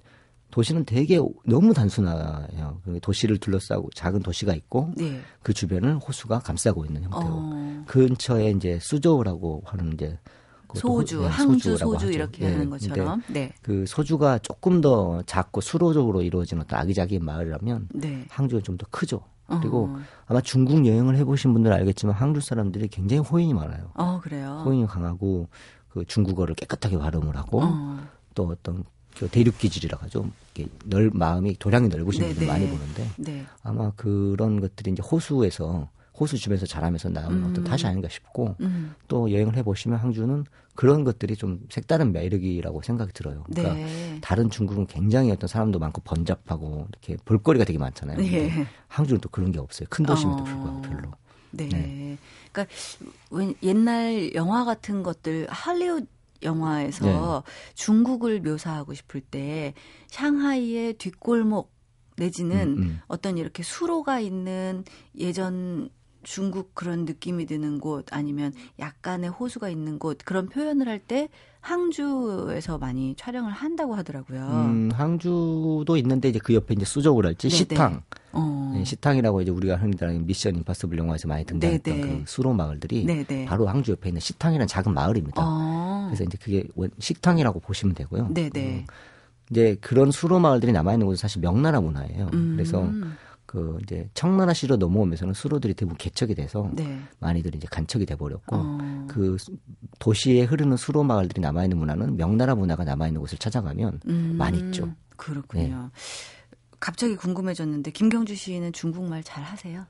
도시는 0.54 0.84
되게 0.84 1.18
너무 1.44 1.74
단순해요. 1.74 2.80
그 2.84 3.00
도시를 3.02 3.38
둘러싸고 3.38 3.90
작은 3.92 4.20
도시가 4.20 4.54
있고 4.54 4.92
네. 4.96 5.20
그 5.42 5.52
주변을 5.52 5.96
호수가 5.96 6.38
감싸고 6.38 6.84
있는 6.84 7.02
형태로 7.02 7.24
어. 7.28 7.84
근처에 7.88 8.52
이제 8.52 8.78
수조라고 8.80 9.62
하는 9.66 9.92
이제 9.94 10.16
소주, 10.76 11.18
호- 11.18 11.22
네, 11.22 11.28
항주 11.28 11.76
소주. 11.76 12.12
이렇게 12.12 12.46
예, 12.46 12.52
하는 12.52 12.70
것처럼. 12.70 13.22
네. 13.28 13.52
그 13.62 13.84
소주가 13.88 14.38
조금 14.38 14.80
더 14.80 15.22
작고 15.26 15.60
수로적으로 15.60 16.22
이루어진 16.22 16.60
어떤 16.60 16.78
아기자기한 16.78 17.24
마을이라면 17.24 17.88
네. 17.92 18.24
항주가 18.30 18.62
좀더 18.62 18.86
크죠. 18.92 19.22
그리고 19.60 19.88
어. 19.90 19.98
아마 20.26 20.40
중국 20.40 20.86
여행을 20.86 21.16
해보신 21.16 21.52
분들은 21.52 21.76
알겠지만 21.78 22.14
항주 22.14 22.40
사람들이 22.40 22.86
굉장히 22.88 23.22
호인이 23.22 23.54
많아요. 23.54 23.90
어, 23.94 24.20
그래요. 24.22 24.62
호인이 24.64 24.86
강하고 24.86 25.48
그 25.88 26.04
중국어를 26.06 26.54
깨끗하게 26.54 26.96
발음을 26.96 27.36
하고 27.36 27.60
어. 27.62 27.98
또 28.36 28.46
어떤 28.48 28.84
그 28.84 28.90
대륙 29.30 29.58
기질이라. 29.58 29.98
이렇게 30.02 30.70
넓 30.84 31.10
마음이 31.16 31.56
도량이 31.58 31.88
넓으신 31.88 32.22
네, 32.22 32.28
분들 32.28 32.46
네. 32.46 32.52
많이 32.52 32.68
보는데 32.68 33.10
네. 33.16 33.44
아마 33.62 33.90
그런 33.92 34.60
것들이 34.60 34.92
이제 34.92 35.02
호수에서 35.02 35.88
호수 36.18 36.36
주변에서 36.38 36.66
자라면서 36.66 37.08
나오는 37.08 37.44
어떤 37.44 37.64
탓이 37.64 37.86
아닌가 37.86 38.08
싶고 38.08 38.54
음. 38.60 38.94
또 39.08 39.30
여행을 39.32 39.56
해보시면 39.56 39.98
항주는 39.98 40.44
그런 40.76 41.02
것들이 41.04 41.34
좀 41.36 41.60
색다른 41.70 42.12
매력이라고 42.12 42.82
생각이 42.82 43.12
들어요. 43.12 43.44
그러니까 43.48 43.74
네. 43.74 44.18
다른 44.20 44.48
중국은 44.50 44.86
굉장히 44.86 45.30
어떤 45.32 45.48
사람도 45.48 45.78
많고 45.80 46.02
번잡하고 46.02 46.86
이렇게 46.90 47.16
볼거리가 47.24 47.64
되게 47.64 47.78
많잖아요. 47.78 48.16
근데 48.16 48.48
네. 48.48 48.66
항주는 48.88 49.20
또 49.20 49.28
그런 49.28 49.50
게 49.52 49.58
없어요. 49.58 49.86
큰 49.90 50.04
도심에도 50.04 50.38
어. 50.40 50.44
불구하고 50.44 50.82
별로. 50.82 51.10
네. 51.50 51.68
네. 51.68 52.18
그러니까 52.52 52.74
웬- 53.30 53.54
옛날 53.62 54.34
영화 54.34 54.64
같은 54.64 55.02
것들 55.04 55.46
할리우드 55.50 56.06
영화에서 56.44 57.42
중국을 57.74 58.40
묘사하고 58.40 58.94
싶을 58.94 59.20
때 59.20 59.74
샹하이의 60.08 60.94
뒷골목 60.94 61.72
내지는 62.16 62.76
음, 62.76 62.82
음. 62.82 63.00
어떤 63.08 63.38
이렇게 63.38 63.62
수로가 63.62 64.20
있는 64.20 64.84
예전 65.18 65.88
중국 66.24 66.74
그런 66.74 67.04
느낌이 67.04 67.46
드는 67.46 67.78
곳 67.78 68.06
아니면 68.12 68.52
약간의 68.78 69.30
호수가 69.30 69.68
있는 69.68 69.98
곳 69.98 70.18
그런 70.24 70.48
표현을 70.48 70.88
할 70.88 70.98
때 71.06 71.28
항주에서 71.60 72.78
많이 72.78 73.14
촬영을 73.16 73.50
한다고 73.52 73.94
하더라고요. 73.94 74.40
음, 74.40 74.90
항주도 74.92 75.96
있는데 75.98 76.28
이제 76.28 76.38
그 76.38 76.54
옆에 76.54 76.74
이제 76.74 76.84
수족을할지 76.84 77.48
네, 77.48 77.54
시탕. 77.56 78.02
어. 78.32 78.72
네, 78.74 78.84
시탕이라고 78.84 79.42
이제 79.42 79.50
우리가 79.50 79.76
흔히 79.76 79.96
말하는 80.00 80.26
미션 80.26 80.56
임파서블 80.56 80.98
영화에서 80.98 81.28
많이 81.28 81.44
등장했던 81.44 81.94
네, 81.94 82.00
네. 82.02 82.18
그 82.18 82.24
수로 82.26 82.52
마을들이 82.52 83.04
네, 83.04 83.24
네. 83.24 83.44
바로 83.44 83.66
항주 83.68 83.92
옆에 83.92 84.08
있는 84.10 84.20
시탕이라는 84.20 84.66
작은 84.66 84.92
마을입니다. 84.92 85.42
어. 85.44 86.04
그래서 86.08 86.24
이제 86.24 86.36
그게 86.42 86.64
원- 86.74 86.90
식탕이라고 86.98 87.60
보시면 87.60 87.94
되고요. 87.94 88.28
네, 88.32 88.50
네. 88.50 88.78
음, 88.80 88.86
이제 89.50 89.76
그런 89.80 90.10
수로 90.10 90.38
마을들이 90.40 90.72
남아 90.72 90.92
있는 90.94 91.06
곳은 91.06 91.16
사실 91.16 91.40
명나라 91.40 91.80
문화예요. 91.80 92.30
음. 92.32 92.54
그래서 92.56 92.88
그 93.54 93.78
이제 93.84 94.08
청나라시로 94.14 94.76
넘어오면서는 94.76 95.32
수로들이 95.32 95.74
대부분 95.74 95.96
개척이 95.96 96.34
돼서 96.34 96.68
네. 96.72 96.98
많이들 97.20 97.54
이제 97.54 97.68
간척이 97.70 98.04
돼 98.04 98.16
버렸고 98.16 98.56
어. 98.56 99.06
그 99.08 99.38
수- 99.38 99.56
도시에 100.00 100.42
흐르는 100.42 100.76
수로 100.76 101.04
마을들이 101.04 101.40
남아 101.40 101.62
있는 101.62 101.78
문화는 101.78 102.16
명나라 102.16 102.56
문화가 102.56 102.82
남아 102.82 103.06
있는 103.06 103.20
곳을 103.20 103.38
찾아가면 103.38 104.00
음, 104.08 104.34
많이 104.36 104.58
있죠. 104.58 104.86
네. 104.86 104.92
그렇군요. 105.16 105.90
갑자기 106.80 107.14
궁금해졌는데 107.14 107.92
김경주 107.92 108.34
씨는 108.34 108.72
중국말 108.72 109.22
잘 109.22 109.44
하세요? 109.44 109.84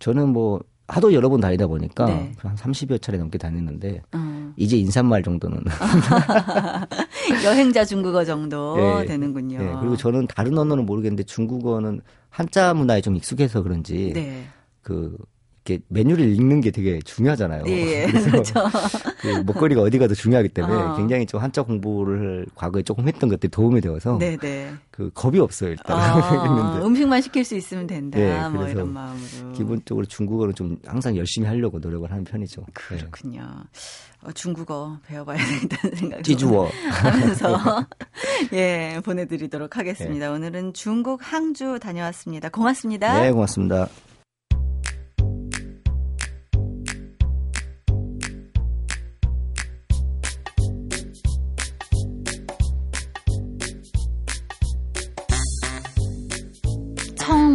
저는 0.00 0.30
뭐 0.30 0.60
하도 0.88 1.14
여러 1.14 1.28
번 1.30 1.40
다니다 1.40 1.66
보니까 1.68 2.06
네. 2.06 2.32
한 2.38 2.56
30여 2.56 3.00
차례 3.00 3.16
넘게 3.16 3.38
다녔는데 3.38 4.02
어. 4.12 4.52
이제 4.56 4.76
인사말 4.76 5.22
정도는 5.22 5.62
여행자 7.44 7.84
중국어 7.84 8.24
정도 8.24 8.76
예, 8.78 9.06
되는군요. 9.06 9.58
예, 9.62 9.76
그리고 9.80 9.96
저는 9.96 10.26
다른 10.26 10.56
언어는 10.58 10.86
모르겠는데 10.86 11.24
중국어는 11.24 12.00
한자 12.28 12.74
문화에 12.74 13.00
좀 13.00 13.16
익숙해서 13.16 13.62
그런지 13.62 14.12
네. 14.14 14.44
그 14.82 15.16
이렇게 15.66 15.82
메뉴를 15.88 16.26
읽는 16.34 16.60
게 16.60 16.70
되게 16.70 17.00
중요하잖아요. 17.00 17.64
예, 17.66 18.06
그래서 18.12 18.30
그렇죠. 18.30 18.54
그 19.20 19.28
먹거리가 19.46 19.80
어디 19.80 19.98
가도 19.98 20.14
중요하기 20.14 20.50
때문에 20.50 20.74
어. 20.74 20.96
굉장히 20.96 21.24
좀 21.24 21.40
한자 21.40 21.62
공부를 21.62 22.46
과거에 22.54 22.82
조금 22.82 23.08
했던 23.08 23.30
것들이 23.30 23.50
도움이 23.50 23.80
되어서 23.80 24.18
네, 24.18 24.36
네. 24.36 24.70
그 24.90 25.10
겁이 25.14 25.38
없어요 25.38 25.70
일단 25.70 25.96
아, 25.98 26.20
했는데 26.30 26.86
음식만 26.86 27.22
시킬 27.22 27.44
수 27.44 27.56
있으면 27.56 27.86
된다. 27.86 28.20
예, 28.20 28.40
뭐 28.48 28.60
그래서 28.60 28.70
이런 28.72 28.92
마음으로. 28.92 29.52
기본적으로 29.54 30.04
중국어는 30.04 30.54
좀 30.54 30.76
항상 30.84 31.16
열심히 31.16 31.48
하려고 31.48 31.78
노력을 31.78 32.10
하는 32.10 32.24
편이죠. 32.24 32.60
네. 32.60 32.96
그렇군요. 32.96 33.48
어, 34.22 34.32
중국어 34.32 34.98
배워봐야 35.06 35.38
되겠다는 35.38 35.96
생각이 35.96 36.22
찌주어. 36.22 36.68
하면서 36.90 37.86
예 38.52 39.00
보내드리도록 39.02 39.78
하겠습니다. 39.78 40.30
오늘은 40.30 40.74
중국 40.74 41.20
항주 41.22 41.78
다녀왔습니다. 41.80 42.50
고맙습니다. 42.50 43.22
네, 43.22 43.30
고맙습니다. 43.32 43.88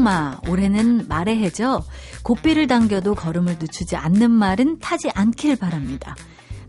청마 0.09 0.39
올해는 0.49 1.07
말의 1.07 1.37
해죠. 1.37 1.83
고삐를 2.23 2.65
당겨도 2.65 3.13
걸음을 3.13 3.57
늦추지 3.59 3.95
않는 3.95 4.31
말은 4.31 4.79
타지 4.79 5.11
않길 5.13 5.55
바랍니다. 5.55 6.15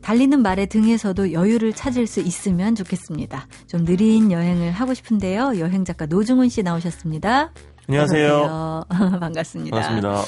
달리는 0.03 0.40
말의 0.40 0.66
등에서도 0.68 1.33
여유를 1.33 1.72
찾을 1.72 2.07
수 2.07 2.20
있으면 2.20 2.74
좋겠습니다. 2.74 3.46
좀 3.66 3.85
느린 3.85 4.31
여행을 4.31 4.72
하고 4.72 4.92
싶은데요. 4.92 5.59
여행 5.59 5.85
작가 5.85 6.07
노중훈 6.07 6.50
씨 6.50 6.62
나오셨습니다. 6.62 7.53
안녕하세요. 7.88 8.85
반갑습니다. 9.20 9.76
반갑습니다. 9.76 10.22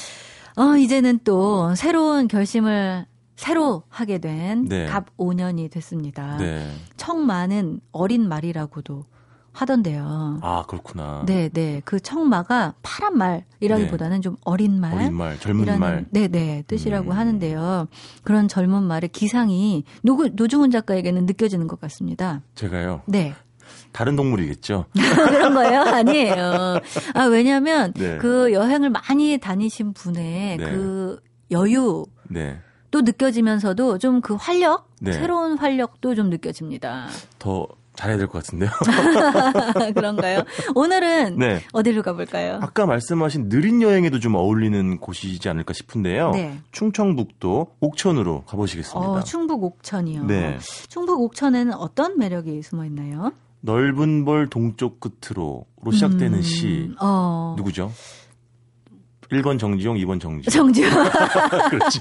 어, 0.55 0.77
이제는 0.77 1.19
또 1.23 1.73
새로운 1.75 2.27
결심을 2.27 3.05
새로 3.35 3.83
하게 3.89 4.19
된 4.19 4.65
네. 4.65 4.85
갑 4.85 5.15
5년이 5.17 5.71
됐습니다. 5.71 6.37
네. 6.37 6.67
청마는 6.97 7.79
어린 7.91 8.27
말이라고도 8.27 9.05
하던데요. 9.53 10.39
아, 10.41 10.63
그렇구나. 10.67 11.23
네, 11.25 11.49
네. 11.49 11.81
그 11.85 11.99
청마가 11.99 12.73
파란 12.81 13.17
말이라기보다는 13.17 14.21
좀 14.21 14.35
어린 14.43 14.79
말. 14.79 14.93
어린 14.93 15.13
말, 15.13 15.39
젊은 15.39 15.63
이라는, 15.63 15.79
말. 15.79 16.05
네, 16.09 16.27
네. 16.27 16.63
뜻이라고 16.67 17.11
음. 17.11 17.17
하는데요. 17.17 17.87
그런 18.23 18.47
젊은 18.47 18.83
말의 18.83 19.09
기상이 19.09 19.83
노, 20.01 20.17
노중훈 20.33 20.71
작가에게는 20.71 21.25
느껴지는 21.25 21.67
것 21.67 21.79
같습니다. 21.79 22.41
제가요. 22.55 23.01
네. 23.05 23.33
다른 23.91 24.15
동물이겠죠? 24.15 24.85
그런 25.29 25.53
거예요? 25.53 25.81
아니에요. 25.81 26.79
아, 27.13 27.23
왜냐면 27.25 27.93
네. 27.93 28.17
그 28.17 28.51
여행을 28.51 28.89
많이 28.89 29.37
다니신 29.37 29.93
분의 29.93 30.57
네. 30.57 30.65
그 30.71 31.19
여유 31.51 32.05
네. 32.27 32.59
또 32.89 33.01
느껴지면서도 33.01 33.99
좀 33.99 34.21
그 34.21 34.35
활력, 34.35 34.89
네. 34.99 35.13
새로운 35.13 35.57
활력도 35.57 36.15
좀 36.15 36.29
느껴집니다. 36.29 37.07
더 37.39 37.67
잘해야 37.95 38.17
될 38.17 38.27
것 38.27 38.43
같은데요. 38.43 38.69
그런가요? 39.93 40.43
오늘은 40.75 41.37
네. 41.37 41.61
어디로 41.73 42.01
가볼까요? 42.01 42.59
아까 42.61 42.85
말씀하신 42.85 43.49
느린 43.49 43.81
여행에도 43.81 44.19
좀 44.19 44.35
어울리는 44.35 44.97
곳이지 44.99 45.47
않을까 45.49 45.73
싶은데요. 45.73 46.31
네. 46.31 46.59
충청북도 46.71 47.75
옥천으로 47.79 48.43
가보시겠습니다. 48.45 49.11
어, 49.11 49.23
충북 49.23 49.63
옥천이요. 49.63 50.25
네. 50.25 50.57
충북 50.89 51.21
옥천에는 51.21 51.73
어떤 51.73 52.17
매력이 52.17 52.61
숨어 52.63 52.85
있나요? 52.85 53.31
넓은 53.61 54.25
벌 54.25 54.49
동쪽 54.49 54.99
끝으로로 54.99 55.65
시작되는 55.91 56.39
음, 56.39 56.41
시 56.41 56.91
어. 56.99 57.53
누구죠? 57.57 57.91
1번 59.41 59.59
정지용, 59.59 59.97
2번 59.97 60.19
정지용. 60.21 60.51
정주. 60.51 60.81
그렇죠. 61.69 61.99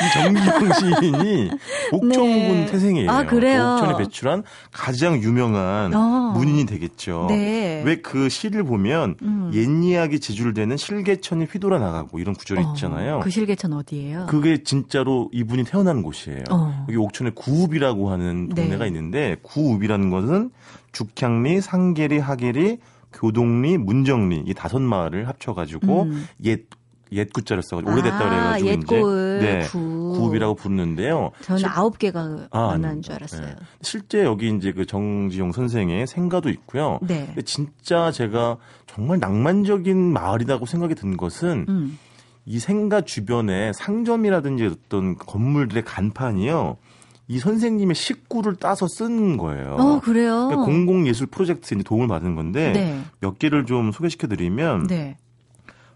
이 0.00 0.12
정지용 0.12 0.72
시인이 0.72 1.50
옥천군 1.92 2.20
네. 2.26 2.66
태생이에요. 2.66 3.10
아, 3.10 3.24
그래요? 3.24 3.74
옥천에 3.80 3.98
배출한 3.98 4.42
가장 4.72 5.20
유명한 5.22 5.92
어. 5.94 6.32
문인이 6.34 6.66
되겠죠. 6.66 7.26
네. 7.28 7.82
왜 7.84 7.94
그 8.04 8.28
시를 8.28 8.64
보면 8.64 9.16
음. 9.22 9.50
옛 9.54 9.64
이야기 9.84 10.20
제줄되는 10.20 10.76
실개천이 10.76 11.46
휘돌아 11.46 11.78
나가고 11.78 12.18
이런 12.18 12.34
구절이 12.34 12.62
어, 12.62 12.72
있잖아요. 12.74 13.20
그 13.20 13.30
실개천 13.30 13.72
어디예요? 13.72 14.26
그게 14.28 14.62
진짜로 14.62 15.30
이분이 15.32 15.64
태어난 15.64 16.02
곳이에요. 16.02 16.44
어. 16.50 16.84
여기 16.88 16.96
옥천에 16.98 17.30
구읍이라고 17.34 18.10
하는 18.10 18.50
네. 18.50 18.62
동네가 18.62 18.86
있는데 18.86 19.36
구읍이라는 19.42 20.10
것은 20.10 20.50
죽향리, 20.92 21.60
상계리, 21.60 22.18
하계리, 22.18 22.78
교동리, 23.14 23.78
문정리 23.78 24.44
이 24.46 24.52
다섯 24.54 24.80
마을을 24.82 25.28
합쳐가지고 25.28 26.02
음. 26.02 26.26
옛 26.44 26.64
옛 27.12 27.32
구자를 27.32 27.62
써가지고 27.62 27.92
오래됐다 27.92 28.18
그래가지고 28.18 28.58
이제 28.58 28.70
옛골 28.96 29.38
네, 29.40 29.60
구. 29.70 30.14
구읍이라고 30.16 30.54
부르는데요. 30.56 31.30
저는 31.42 31.58
실- 31.58 31.68
아홉 31.68 31.98
개가 31.98 32.48
아, 32.50 32.70
아닙니다. 32.70 33.00
줄 33.02 33.14
알았어요. 33.14 33.46
네. 33.46 33.54
실제 33.82 34.24
여기 34.24 34.48
이제 34.48 34.72
그 34.72 34.84
정지용 34.84 35.52
선생의 35.52 36.08
생가도 36.08 36.48
있고요. 36.48 36.98
네. 37.02 37.26
근데 37.26 37.42
진짜 37.42 38.10
제가 38.10 38.56
정말 38.88 39.20
낭만적인 39.20 39.96
마을이라고 40.12 40.66
생각이 40.66 40.96
든 40.96 41.16
것은 41.16 41.66
음. 41.68 41.98
이 42.46 42.58
생가 42.58 43.02
주변에 43.02 43.72
상점이라든지 43.74 44.66
어떤 44.66 45.16
건물들의 45.16 45.84
간판이요. 45.84 46.78
이 47.26 47.38
선생님의 47.38 47.94
식구를 47.94 48.56
따서 48.56 48.86
쓴 48.86 49.36
거예요. 49.36 49.76
어, 49.78 50.00
그래요? 50.00 50.48
그러니까 50.48 50.64
공공예술 50.64 51.28
프로젝트에 51.28 51.78
도움을 51.78 52.06
받은 52.08 52.34
건데 52.34 52.72
네. 52.72 53.00
몇 53.20 53.38
개를 53.38 53.64
좀 53.64 53.92
소개시켜 53.92 54.26
드리면 54.26 54.86
네. 54.86 55.16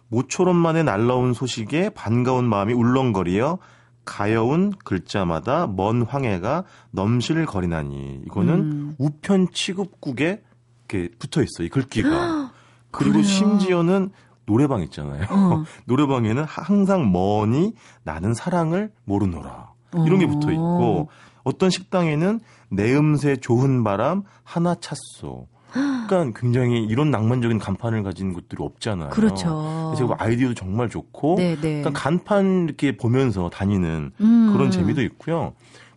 모처럼 0.08 0.56
만에 0.56 0.82
날라온 0.82 1.34
소식에 1.34 1.90
반가운 1.90 2.46
마음이 2.46 2.72
울렁거리어 2.72 3.58
가여운 4.06 4.72
글자마다 4.84 5.66
먼 5.66 6.00
황해가 6.00 6.64
넘실거리나니 6.92 8.22
이거는 8.24 8.54
음. 8.54 8.94
우편 8.98 9.48
취급국에 9.52 10.42
이렇게 10.88 11.14
붙어 11.18 11.42
있어 11.42 11.62
이 11.62 11.68
글귀가 11.68 12.52
그리고 12.90 13.12
그래요? 13.12 13.22
심지어는 13.22 14.10
노래방 14.46 14.80
있잖아요. 14.84 15.26
어. 15.28 15.64
노래방에는 15.84 16.42
항상 16.44 17.12
머니 17.12 17.74
나는 18.02 18.32
사랑을 18.32 18.90
모르노라 19.04 19.72
이런 20.06 20.18
게 20.18 20.26
어. 20.26 20.28
붙어 20.28 20.50
있고 20.50 21.08
어떤 21.44 21.70
식당에는 21.70 22.40
내 22.70 22.94
음새 22.94 23.36
좋은 23.36 23.84
바람 23.84 24.22
하나 24.44 24.74
찼소. 24.74 25.46
그러니까 25.70 26.40
굉장히 26.40 26.82
이런 26.84 27.10
낭만적인 27.10 27.58
간판을 27.58 28.02
가진 28.02 28.32
곳들이 28.32 28.62
없잖아요. 28.62 29.10
그렇죠. 29.10 29.92
그래서 29.94 30.14
아이디어도 30.18 30.54
정말 30.54 30.88
좋고 30.88 31.36
네, 31.36 31.54
네. 31.56 31.82
그러니까 31.82 31.90
간판 31.92 32.64
이렇게 32.64 32.96
보면서 32.96 33.50
다니는 33.50 34.12
음. 34.20 34.50
그런 34.52 34.70
재미도 34.70 35.02
있고요. 35.02 35.52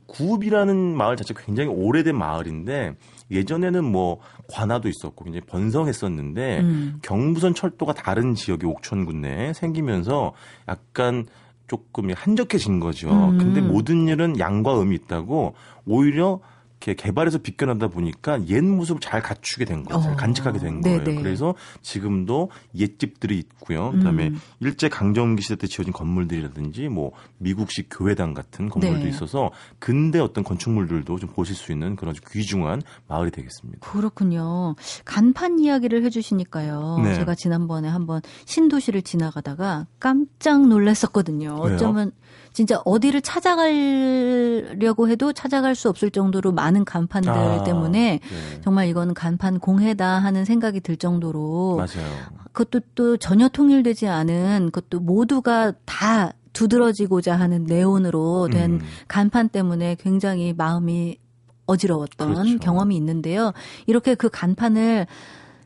구읍이라는 0.07 0.97
마을 0.97 1.15
자체가 1.15 1.41
굉장히 1.45 1.69
오래된 1.69 2.17
마을인데 2.17 2.95
예전에는 3.31 3.85
뭐 3.85 4.19
관아도 4.51 4.89
있었고 4.89 5.23
굉장히 5.23 5.45
번성했었는데 5.45 6.59
음. 6.59 6.99
경부선 7.01 7.55
철도가 7.55 7.93
다른 7.93 8.35
지역의 8.35 8.69
옥천군 8.69 9.21
내에 9.21 9.53
생기면서 9.53 10.33
약간 10.67 11.27
조금 11.71 12.11
한적해진 12.13 12.81
거죠. 12.81 13.09
음. 13.09 13.37
근데 13.37 13.61
모든 13.61 14.09
일은 14.09 14.37
양과 14.37 14.81
음이 14.81 14.93
있다고 14.93 15.53
오히려 15.85 16.41
이렇게 16.81 16.95
개발해서 16.95 17.37
비껴나다 17.37 17.87
보니까 17.87 18.43
옛 18.47 18.61
모습을 18.61 18.99
잘 18.99 19.21
갖추게 19.21 19.65
된 19.65 19.83
거예요. 19.83 20.01
잘 20.01 20.13
어. 20.13 20.15
간직하게 20.15 20.59
된 20.59 20.81
거예요. 20.81 21.03
네네. 21.03 21.21
그래서 21.21 21.53
지금도 21.81 22.49
옛집들이 22.75 23.37
있고요. 23.37 23.91
그다음에 23.91 24.29
음. 24.29 24.39
일제 24.59 24.89
강점기 24.89 25.43
시대 25.43 25.55
때 25.55 25.67
지어진 25.67 25.93
건물들이라든지 25.93 26.89
뭐 26.89 27.11
미국식 27.37 27.89
교회당 27.91 28.33
같은 28.33 28.67
건물도 28.69 29.03
네. 29.03 29.09
있어서 29.09 29.51
근대 29.77 30.19
어떤 30.19 30.43
건축물들도 30.43 31.19
좀 31.19 31.29
보실 31.29 31.55
수 31.55 31.71
있는 31.71 31.95
그런 31.95 32.11
아주 32.11 32.21
귀중한 32.31 32.81
마을이 33.07 33.29
되겠습니다. 33.29 33.87
그렇군요. 33.87 34.75
간판 35.05 35.59
이야기를 35.59 36.03
해주시니까요. 36.05 37.01
네. 37.03 37.13
제가 37.13 37.35
지난번에 37.35 37.87
한번 37.89 38.21
신도시를 38.45 39.03
지나가다가 39.03 39.85
깜짝 39.99 40.67
놀랐었거든요. 40.67 41.61
왜요? 41.61 41.75
어쩌면 41.75 42.11
진짜 42.53 42.81
어디를 42.83 43.21
찾아가려고 43.21 45.07
해도 45.09 45.31
찾아갈 45.31 45.73
수 45.75 45.89
없을 45.89 46.11
정도로 46.11 46.51
많은 46.51 46.83
간판들 46.83 47.31
아, 47.31 47.63
때문에 47.63 48.19
네. 48.19 48.61
정말 48.61 48.87
이거는 48.87 49.13
간판 49.13 49.59
공해다 49.59 50.19
하는 50.19 50.43
생각이 50.43 50.81
들 50.81 50.97
정도로 50.97 51.77
맞아요. 51.77 52.09
그것도 52.51 52.81
또 52.95 53.17
전혀 53.17 53.47
통일되지 53.47 54.07
않은 54.07 54.71
그것도 54.71 54.99
모두가 54.99 55.73
다 55.85 56.33
두드러지고자 56.53 57.39
하는 57.39 57.63
네온으로 57.63 58.49
된 58.51 58.71
음. 58.73 58.79
간판 59.07 59.47
때문에 59.47 59.95
굉장히 59.99 60.53
마음이 60.53 61.17
어지러웠던 61.65 62.33
그렇죠. 62.33 62.59
경험이 62.59 62.97
있는데요. 62.97 63.53
이렇게 63.87 64.15
그 64.15 64.29
간판을 64.29 65.07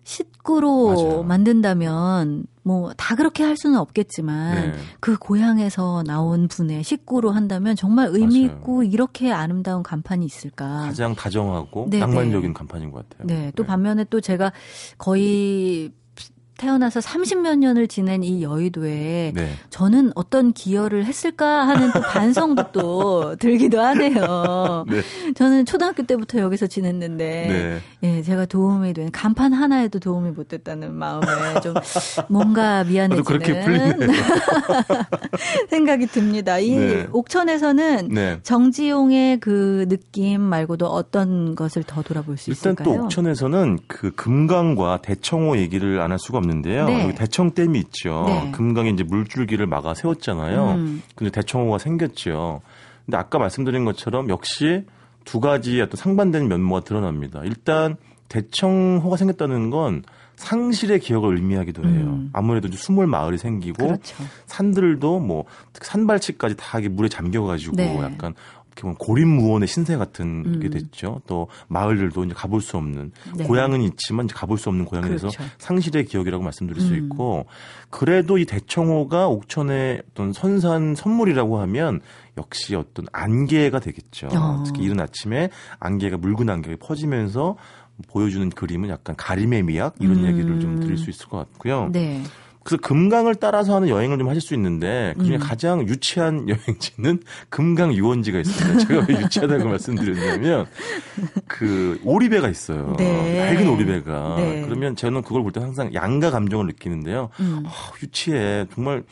식구로 0.06 0.88
맞아요. 0.95 1.24
만든다면 1.24 2.45
뭐 2.64 2.91
다 2.95 3.16
그렇게 3.16 3.43
할 3.43 3.58
수는 3.58 3.78
없겠지만 3.78 4.72
네. 4.72 4.78
그 4.99 5.18
고향에서 5.18 6.03
나온 6.06 6.47
분의 6.47 6.84
식구로 6.84 7.32
한다면 7.32 7.76
정말 7.76 8.08
의미 8.12 8.45
맞아요. 8.45 8.58
있고 8.58 8.84
이렇게 8.84 9.32
아름다운 9.32 9.84
간판이 9.84 10.26
있을까? 10.26 10.80
가장 10.82 11.14
다정하고 11.16 11.88
네, 11.89 11.99
낭만적인 11.99 12.49
네. 12.49 12.53
간판인 12.53 12.91
것 12.91 13.08
같아요. 13.10 13.28
네. 13.28 13.51
또 13.56 13.64
반면에 13.66 14.06
또 14.06 14.22
제가 14.22 14.51
거의 14.97 15.91
태어나서 16.58 16.99
30몇 16.99 17.58
년을 17.60 17.88
지낸 17.88 18.24
이 18.24 18.41
여의도에 18.41 19.34
네. 19.36 19.49
저는 19.70 20.12
어떤 20.16 20.51
기여를 20.53 21.06
했을까 21.06 21.68
하는 21.68 21.91
또 21.93 22.01
반성도 22.01 22.72
또 22.72 23.36
들기도 23.39 23.80
하네요. 23.82 24.86
네. 24.89 25.01
저는 25.36 25.66
초등학교 25.66 26.03
때부터 26.03 26.39
여기서 26.39 26.68
지냈는데, 26.68 27.82
네. 28.01 28.08
예, 28.18 28.22
제가 28.24 28.45
도움이 28.45 28.93
된 28.93 29.12
간판 29.12 29.53
하나에도 29.53 29.99
도움이 29.99 30.32
못 30.32 30.47
됐다는 30.47 30.93
마음에 30.95 31.26
좀 31.62 31.76
뭔가 32.30 32.84
미안해지는. 32.84 33.99
생각이 35.70 36.08
듭니다. 36.08 36.58
이 36.60 36.72
네. 36.76 37.08
옥천에서는 37.12 38.10
네. 38.10 38.39
정지용의 38.43 39.39
그 39.39 39.86
느낌 39.89 40.41
말고도 40.41 40.88
어떤 40.88 41.56
것을 41.56 41.84
더 41.84 42.01
돌아볼 42.01 42.38
수 42.38 42.49
일단 42.49 42.74
있을까요? 42.74 42.97
또 42.97 43.03
옥천에서는 43.03 43.80
그 43.88 44.12
금강과 44.16 45.01
대청호 45.03 45.58
얘기를 45.58 45.99
안 46.01 46.16
할 46.16 46.20
수가 46.20 46.38
없는 46.38 46.44
데요. 46.61 46.85
네. 46.85 47.03
여기 47.03 47.15
대청댐이 47.15 47.79
있죠. 47.79 48.25
네. 48.27 48.51
금강이 48.51 48.91
이제 48.91 49.03
물줄기를 49.03 49.67
막아 49.67 49.93
세웠잖아요. 49.93 50.71
음. 50.71 51.03
근데 51.15 51.31
대청호가 51.31 51.77
생겼죠. 51.77 52.61
근데 53.05 53.17
아까 53.17 53.39
말씀드린 53.39 53.85
것처럼 53.85 54.29
역시 54.29 54.85
두 55.25 55.39
가지 55.39 55.81
어떤 55.81 55.97
상반되는 55.97 56.47
면모가 56.47 56.81
드러납니다. 56.81 57.41
일단 57.43 57.97
대청호가 58.29 59.17
생겼다는 59.17 59.69
건 59.69 60.03
상실의 60.35 60.99
기억을 60.99 61.35
의미하기도 61.35 61.83
해요. 61.87 62.05
음. 62.07 62.29
아무래도 62.33 62.67
이제 62.67 62.77
수몰 62.77 63.07
마을이 63.07 63.37
생기고 63.37 63.85
그렇죠. 63.85 64.15
산들도 64.47 65.19
뭐 65.19 65.45
산발치까지 65.73 66.55
다 66.57 66.79
물에 66.89 67.07
잠겨가지고 67.07 67.75
네. 67.77 67.97
약간 68.01 68.33
어떻게 68.76 68.82
보면 68.82 68.95
고립무원의 68.97 69.67
신세 69.67 69.95
같은 69.95 70.59
게 70.59 70.67
음. 70.67 70.69
됐죠. 70.69 71.21
또 71.26 71.47
마을들도 71.67 72.26
이제 72.26 72.34
가볼 72.34 72.61
수 72.61 72.76
없는 72.76 73.11
네. 73.38 73.45
고향은 73.45 73.82
있지만 73.82 74.26
이제 74.26 74.34
가볼 74.36 74.57
수 74.57 74.69
없는 74.69 74.86
고향에서 74.86 75.30
그렇죠. 75.30 75.43
상실의 75.57 76.05
기억이라고 76.05 76.43
말씀드릴 76.43 76.82
수 76.82 76.93
음. 76.93 77.05
있고 77.05 77.45
그래도 77.89 78.38
이 78.38 78.45
대청호가 78.45 79.28
옥천의 79.30 80.03
어떤 80.11 80.34
선산 80.34 80.93
선물이라고 80.95 81.59
하면 81.59 82.01
역시 82.38 82.76
어떤 82.76 83.05
안개가 83.13 83.80
되겠죠. 83.80 84.28
어. 84.34 84.63
특히 84.65 84.84
이른 84.84 84.99
아침에 84.99 85.49
안개가 85.80 86.17
묽은 86.17 86.49
안개가 86.49 86.86
퍼지면서 86.86 87.55
보여주는 88.09 88.49
그림은 88.49 88.89
약간 88.89 89.15
가림의 89.15 89.63
미학 89.63 89.95
이런 90.01 90.17
음. 90.17 90.26
얘기를 90.26 90.59
좀 90.59 90.82
드릴 90.82 90.97
수 90.97 91.09
있을 91.09 91.28
것 91.28 91.38
같고요. 91.38 91.89
네. 91.93 92.21
그래서 92.66 92.82
금강을 92.82 93.36
따라서 93.36 93.76
하는 93.76 93.89
여행을 93.89 94.18
좀 94.18 94.28
하실 94.28 94.41
수 94.41 94.55
있는데 94.55 95.13
그중에 95.20 95.38
음. 95.38 95.39
가장 95.39 95.88
유치한 95.88 96.49
여행지는 96.49 97.22
금강 97.49 97.93
유원지가 97.93 98.39
있습니다. 98.39 98.88
제가 98.88 99.05
왜 99.07 99.22
유치하다고 99.22 99.66
말씀드렸냐면 99.70 100.66
그 101.47 101.99
오리배가 102.03 102.49
있어요. 102.49 102.95
네. 102.97 103.53
낡은 103.53 103.70
오리배가. 103.70 104.36
네. 104.38 104.61
그러면 104.66 104.95
저는 104.95 105.22
그걸 105.22 105.43
볼 105.43 105.51
때 105.51 105.59
항상 105.61 105.93
양가 105.93 106.32
감정을 106.32 106.66
느끼는데요. 106.66 107.30
음. 107.39 107.63
아, 107.68 107.72
유치해. 108.01 108.66
정말 108.74 109.03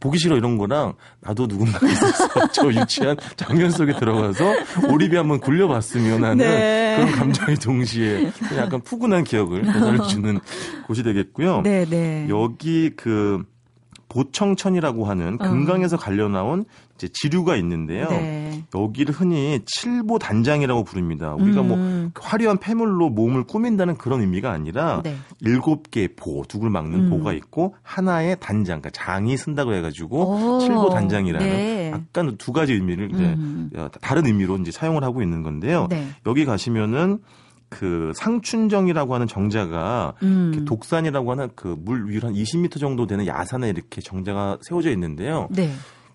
보기 0.00 0.18
싫어 0.18 0.36
이런 0.36 0.58
거랑 0.58 0.94
나도 1.20 1.46
누군가 1.46 1.78
있었어. 1.86 2.48
저 2.52 2.68
유치한 2.72 3.16
장면 3.36 3.70
속에 3.70 3.94
들어가서 3.94 4.44
오리배 4.90 5.16
한번 5.16 5.40
굴려봤으면 5.40 6.24
하는 6.24 6.36
네. 6.38 6.96
그런 6.96 7.12
감정이 7.12 7.56
동시에 7.56 8.30
약간 8.56 8.80
푸근한 8.82 9.24
기억을 9.24 9.62
되살려주는 9.62 10.40
곳이 10.86 11.02
되겠고요. 11.02 11.62
네, 11.62 11.84
네. 11.84 12.26
여기 12.28 12.90
그 12.96 13.44
보청천이라고 14.16 15.04
하는 15.04 15.36
금강에서 15.36 15.98
갈려 15.98 16.28
나온 16.28 16.64
이제 16.94 17.08
지류가 17.12 17.56
있는데요. 17.56 18.08
네. 18.08 18.64
여기를 18.74 19.14
흔히 19.14 19.60
칠보 19.66 20.18
단장이라고 20.18 20.84
부릅니다. 20.84 21.34
우리가 21.34 21.62
뭐 21.62 21.76
음. 21.76 22.10
화려한 22.18 22.56
폐물로 22.56 23.10
몸을 23.10 23.44
꾸민다는 23.44 23.98
그런 23.98 24.22
의미가 24.22 24.50
아니라 24.50 25.02
네. 25.04 25.16
일곱 25.40 25.90
개의 25.90 26.08
보, 26.16 26.42
두글 26.48 26.70
막는 26.70 26.98
음. 26.98 27.10
보가 27.10 27.34
있고 27.34 27.74
하나의 27.82 28.38
단장, 28.40 28.80
그러니까 28.80 28.90
장이 28.90 29.36
쓴다고 29.36 29.74
해가지고 29.74 30.56
오. 30.56 30.60
칠보 30.60 30.88
단장이라는 30.90 31.46
네. 31.46 31.90
약간 31.92 32.36
두 32.38 32.52
가지 32.52 32.72
의미를 32.72 33.12
이제 33.12 33.22
음. 33.22 33.70
어, 33.76 33.88
다른 34.00 34.26
의미로 34.26 34.56
이제 34.56 34.70
사용을 34.70 35.04
하고 35.04 35.22
있는 35.22 35.42
건데요. 35.42 35.88
네. 35.90 36.08
여기 36.26 36.46
가시면은 36.46 37.18
그 37.68 38.12
상춘정이라고 38.16 39.14
하는 39.14 39.26
정자가 39.26 40.14
음. 40.22 40.64
독산이라고 40.66 41.30
하는 41.32 41.48
그 41.54 41.76
물 41.78 42.08
위로 42.08 42.28
한 42.28 42.34
20m 42.34 42.78
정도 42.80 43.06
되는 43.06 43.26
야산에 43.26 43.68
이렇게 43.68 44.00
정자가 44.00 44.58
세워져 44.62 44.90
있는데요. 44.90 45.48
네. 45.50 45.70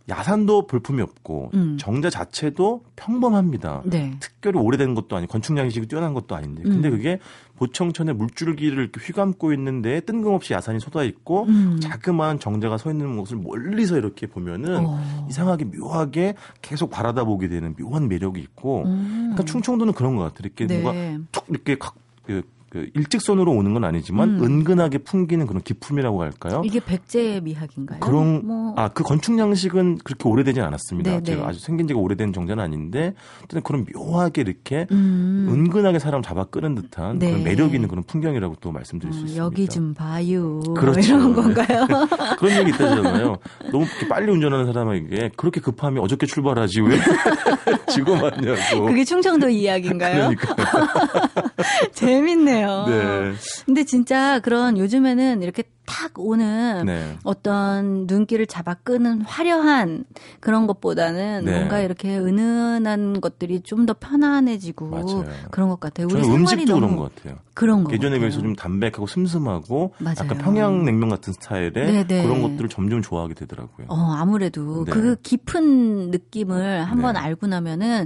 야산도 0.09 0.67
볼품이 0.67 1.01
없고 1.01 1.51
음. 1.53 1.77
정자 1.79 2.09
자체도 2.09 2.83
평범합니다. 2.95 3.83
네. 3.85 4.15
특별히 4.19 4.59
오래된 4.59 4.95
것도 4.95 5.15
아니고 5.15 5.31
건축 5.31 5.55
양식이 5.57 5.87
뛰어난 5.87 6.13
것도 6.13 6.35
아닌데 6.35 6.63
근데 6.63 6.89
음. 6.89 6.91
그게 6.97 7.19
보청천에 7.61 8.13
물줄기를 8.13 8.89
휘감고 8.99 9.53
있는데 9.53 9.99
뜬금없이 9.99 10.53
야산이 10.53 10.79
쏟아 10.79 11.03
있고 11.03 11.43
음. 11.43 11.79
자그마한 11.79 12.39
정자가 12.39 12.79
서 12.79 12.89
있는 12.89 13.15
곳을 13.17 13.37
멀리서 13.37 13.99
이렇게 13.99 14.25
보면은 14.25 14.83
어. 14.83 15.27
이상하게 15.29 15.65
묘하게 15.65 16.33
계속 16.63 16.89
바라다 16.89 17.23
보게 17.23 17.47
되는 17.49 17.75
묘한 17.75 18.07
매력이 18.07 18.41
있고 18.41 18.85
음. 18.85 19.29
그러니까 19.33 19.43
충청도는 19.43 19.93
그런 19.93 20.15
것 20.15 20.23
같아요. 20.23 20.39
이렇게 20.45 20.65
네. 20.65 20.81
뭔가 20.81 21.23
툭 21.31 21.45
이렇게 21.49 21.77
각, 21.77 21.93
그, 22.25 22.41
그 22.71 22.89
일직선으로 22.93 23.51
오는 23.51 23.73
건 23.73 23.83
아니지만 23.83 24.39
음. 24.39 24.43
은근하게 24.45 24.99
풍기는 24.99 25.45
그런 25.45 25.61
기품이라고 25.61 26.21
할까요? 26.21 26.61
이게 26.63 26.79
백제 26.79 27.41
미학인가요? 27.43 27.99
그런 27.99 28.47
뭐 28.47 28.73
아그 28.77 29.03
건축 29.03 29.37
양식은 29.37 29.97
그렇게 30.05 30.29
오래되진 30.29 30.63
않았습니다. 30.63 31.11
네, 31.11 31.21
제가 31.21 31.41
네. 31.41 31.47
아주 31.49 31.59
생긴 31.59 31.87
지가 31.89 31.99
오래된 31.99 32.31
정자는 32.31 32.63
아닌데 32.63 33.13
어쨌든 33.39 33.61
그런 33.61 33.85
묘하게 33.93 34.43
이렇게 34.43 34.87
음. 34.89 35.49
은근하게 35.51 35.99
사람 35.99 36.21
잡아 36.21 36.45
끄는 36.45 36.75
듯한 36.75 37.19
네. 37.19 37.31
그런 37.31 37.43
매력 37.43 37.73
있는 37.73 37.89
그런 37.89 38.05
풍경이라고 38.05 38.55
또 38.61 38.71
말씀드릴 38.71 39.11
수 39.11 39.19
어, 39.19 39.23
있습니다. 39.23 39.45
여기 39.45 39.67
좀 39.67 39.93
봐요. 39.93 40.61
그렇죠. 40.73 41.01
이런 41.01 41.33
건가요? 41.33 41.85
그런 42.39 42.57
얘기 42.57 42.69
있다잖아요. 42.69 43.35
너무 43.69 43.85
빨리 44.07 44.31
운전하는 44.31 44.65
사람에게 44.71 45.31
그렇게 45.35 45.59
급하면 45.59 46.03
어저께 46.05 46.25
출발하지 46.25 46.79
왜 46.79 46.97
지금 47.91 48.23
왔냐고. 48.23 48.85
그게 48.85 49.03
충청도 49.03 49.49
이야기인가요? 49.49 50.29
그러니까. 50.29 51.50
재밌네요. 51.93 52.85
네. 52.87 53.31
근데 53.65 53.83
진짜 53.83 54.39
그런 54.39 54.77
요즘에는 54.77 55.41
이렇게 55.41 55.63
탁 55.83 56.17
오는 56.19 56.85
네. 56.85 57.17
어떤 57.23 58.05
눈길을 58.07 58.45
잡아 58.45 58.75
끄는 58.75 59.21
화려한 59.23 60.05
그런 60.39 60.65
것보다는 60.67 61.43
네. 61.43 61.51
뭔가 61.57 61.79
이렇게 61.79 62.17
은은한 62.17 63.19
것들이 63.19 63.61
좀 63.61 63.81
더 63.85 63.93
편안해지고 63.99 64.87
맞아요. 64.89 65.25
그런 65.49 65.67
것 65.69 65.79
같아요. 65.79 66.05
우리 66.11 66.21
저는 66.21 66.35
음식도 66.37 66.75
그런 66.75 66.95
것 66.95 67.15
같아요. 67.15 67.39
그런 67.55 67.83
거 67.83 67.91
예전에. 67.91 68.19
비해서 68.19 68.39
좀 68.41 68.55
담백하고 68.55 69.07
슴슴하고 69.07 69.93
맞아요. 69.97 70.15
약간 70.19 70.37
평양냉면 70.37 71.09
같은 71.09 71.33
스타일의 71.33 71.71
네, 71.73 72.03
네. 72.07 72.23
그런 72.23 72.43
것들을 72.43 72.69
점점 72.69 73.01
좋아하게 73.01 73.33
되더라고요. 73.33 73.87
어, 73.89 73.95
아무래도 73.95 74.85
네. 74.85 74.91
그 74.91 75.15
깊은 75.23 76.11
느낌을 76.11 76.83
한번 76.83 77.15
네. 77.15 77.19
알고 77.21 77.47
나면은 77.47 78.05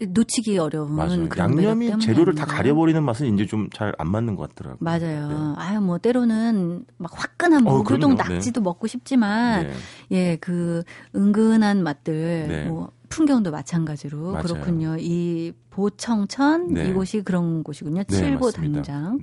놓치기 0.00 0.58
어려운 0.58 0.94
맞아요. 0.94 1.28
양념이 1.36 1.98
재료를 1.98 2.34
다? 2.34 2.46
가려버리는 2.46 3.02
맛은 3.02 3.34
이제 3.34 3.46
좀 3.46 3.68
잘 3.72 3.92
안 3.98 4.10
맞는 4.10 4.36
것 4.36 4.48
같더라고요. 4.50 4.78
맞아요. 4.80 5.54
아유 5.58 5.80
뭐 5.80 5.98
때로는 5.98 6.84
막 6.98 7.10
화끈한 7.14 7.66
어, 7.66 7.78
무교동 7.78 8.14
그럼요. 8.14 8.28
네. 8.28 8.34
낙지도 8.36 8.60
먹고 8.60 8.86
싶지만 8.86 9.66
네. 9.66 9.72
예, 10.12 10.36
그 10.36 10.82
은근한 11.16 11.82
맛들 11.82 12.46
네. 12.48 12.64
뭐 12.66 12.90
풍경도 13.08 13.50
마찬가지로 13.50 14.32
맞아요. 14.32 14.42
그렇군요. 14.44 14.96
이 14.98 15.52
보청천 15.70 16.74
네. 16.74 16.88
이곳이 16.88 17.22
그런 17.22 17.62
곳이군요. 17.62 18.02
네, 18.04 18.16
칠보. 18.16 18.50
당장. 18.52 19.18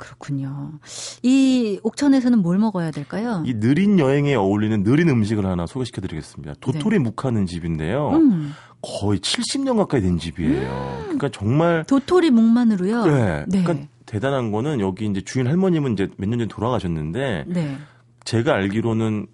네. 0.00 0.06
그렇군요. 0.06 0.72
이 1.22 1.78
옥천에서는 1.82 2.38
뭘 2.40 2.58
먹어야 2.58 2.90
될까요? 2.90 3.42
이 3.46 3.54
느린 3.54 3.98
여행에 3.98 4.34
어울리는 4.34 4.82
느린 4.82 5.08
음식을 5.08 5.44
하나 5.44 5.66
소개시켜 5.66 6.00
드리겠습니다. 6.00 6.54
도토리 6.60 6.98
묵하는 6.98 7.46
집인데요. 7.46 8.10
네. 8.12 8.16
음, 8.16 8.52
거의 8.82 9.18
70년 9.20 9.76
가까이 9.76 10.00
된 10.00 10.18
집이에요. 10.18 10.98
그러니까 11.02 11.28
정말 11.30 11.84
도토리 11.86 12.30
묵만으로요. 12.30 13.04
네. 13.06 13.44
네. 13.48 13.62
그러니까 13.62 13.86
대단한 14.06 14.50
거는 14.50 14.80
여기 14.80 15.06
이제 15.06 15.20
주인 15.20 15.46
할머님은 15.46 15.92
이제 15.92 16.08
몇 16.16 16.28
년 16.28 16.38
전에 16.40 16.48
돌아가셨는데 16.48 17.44
네. 17.46 17.76
제가 18.24 18.54
알기로는 18.54 19.26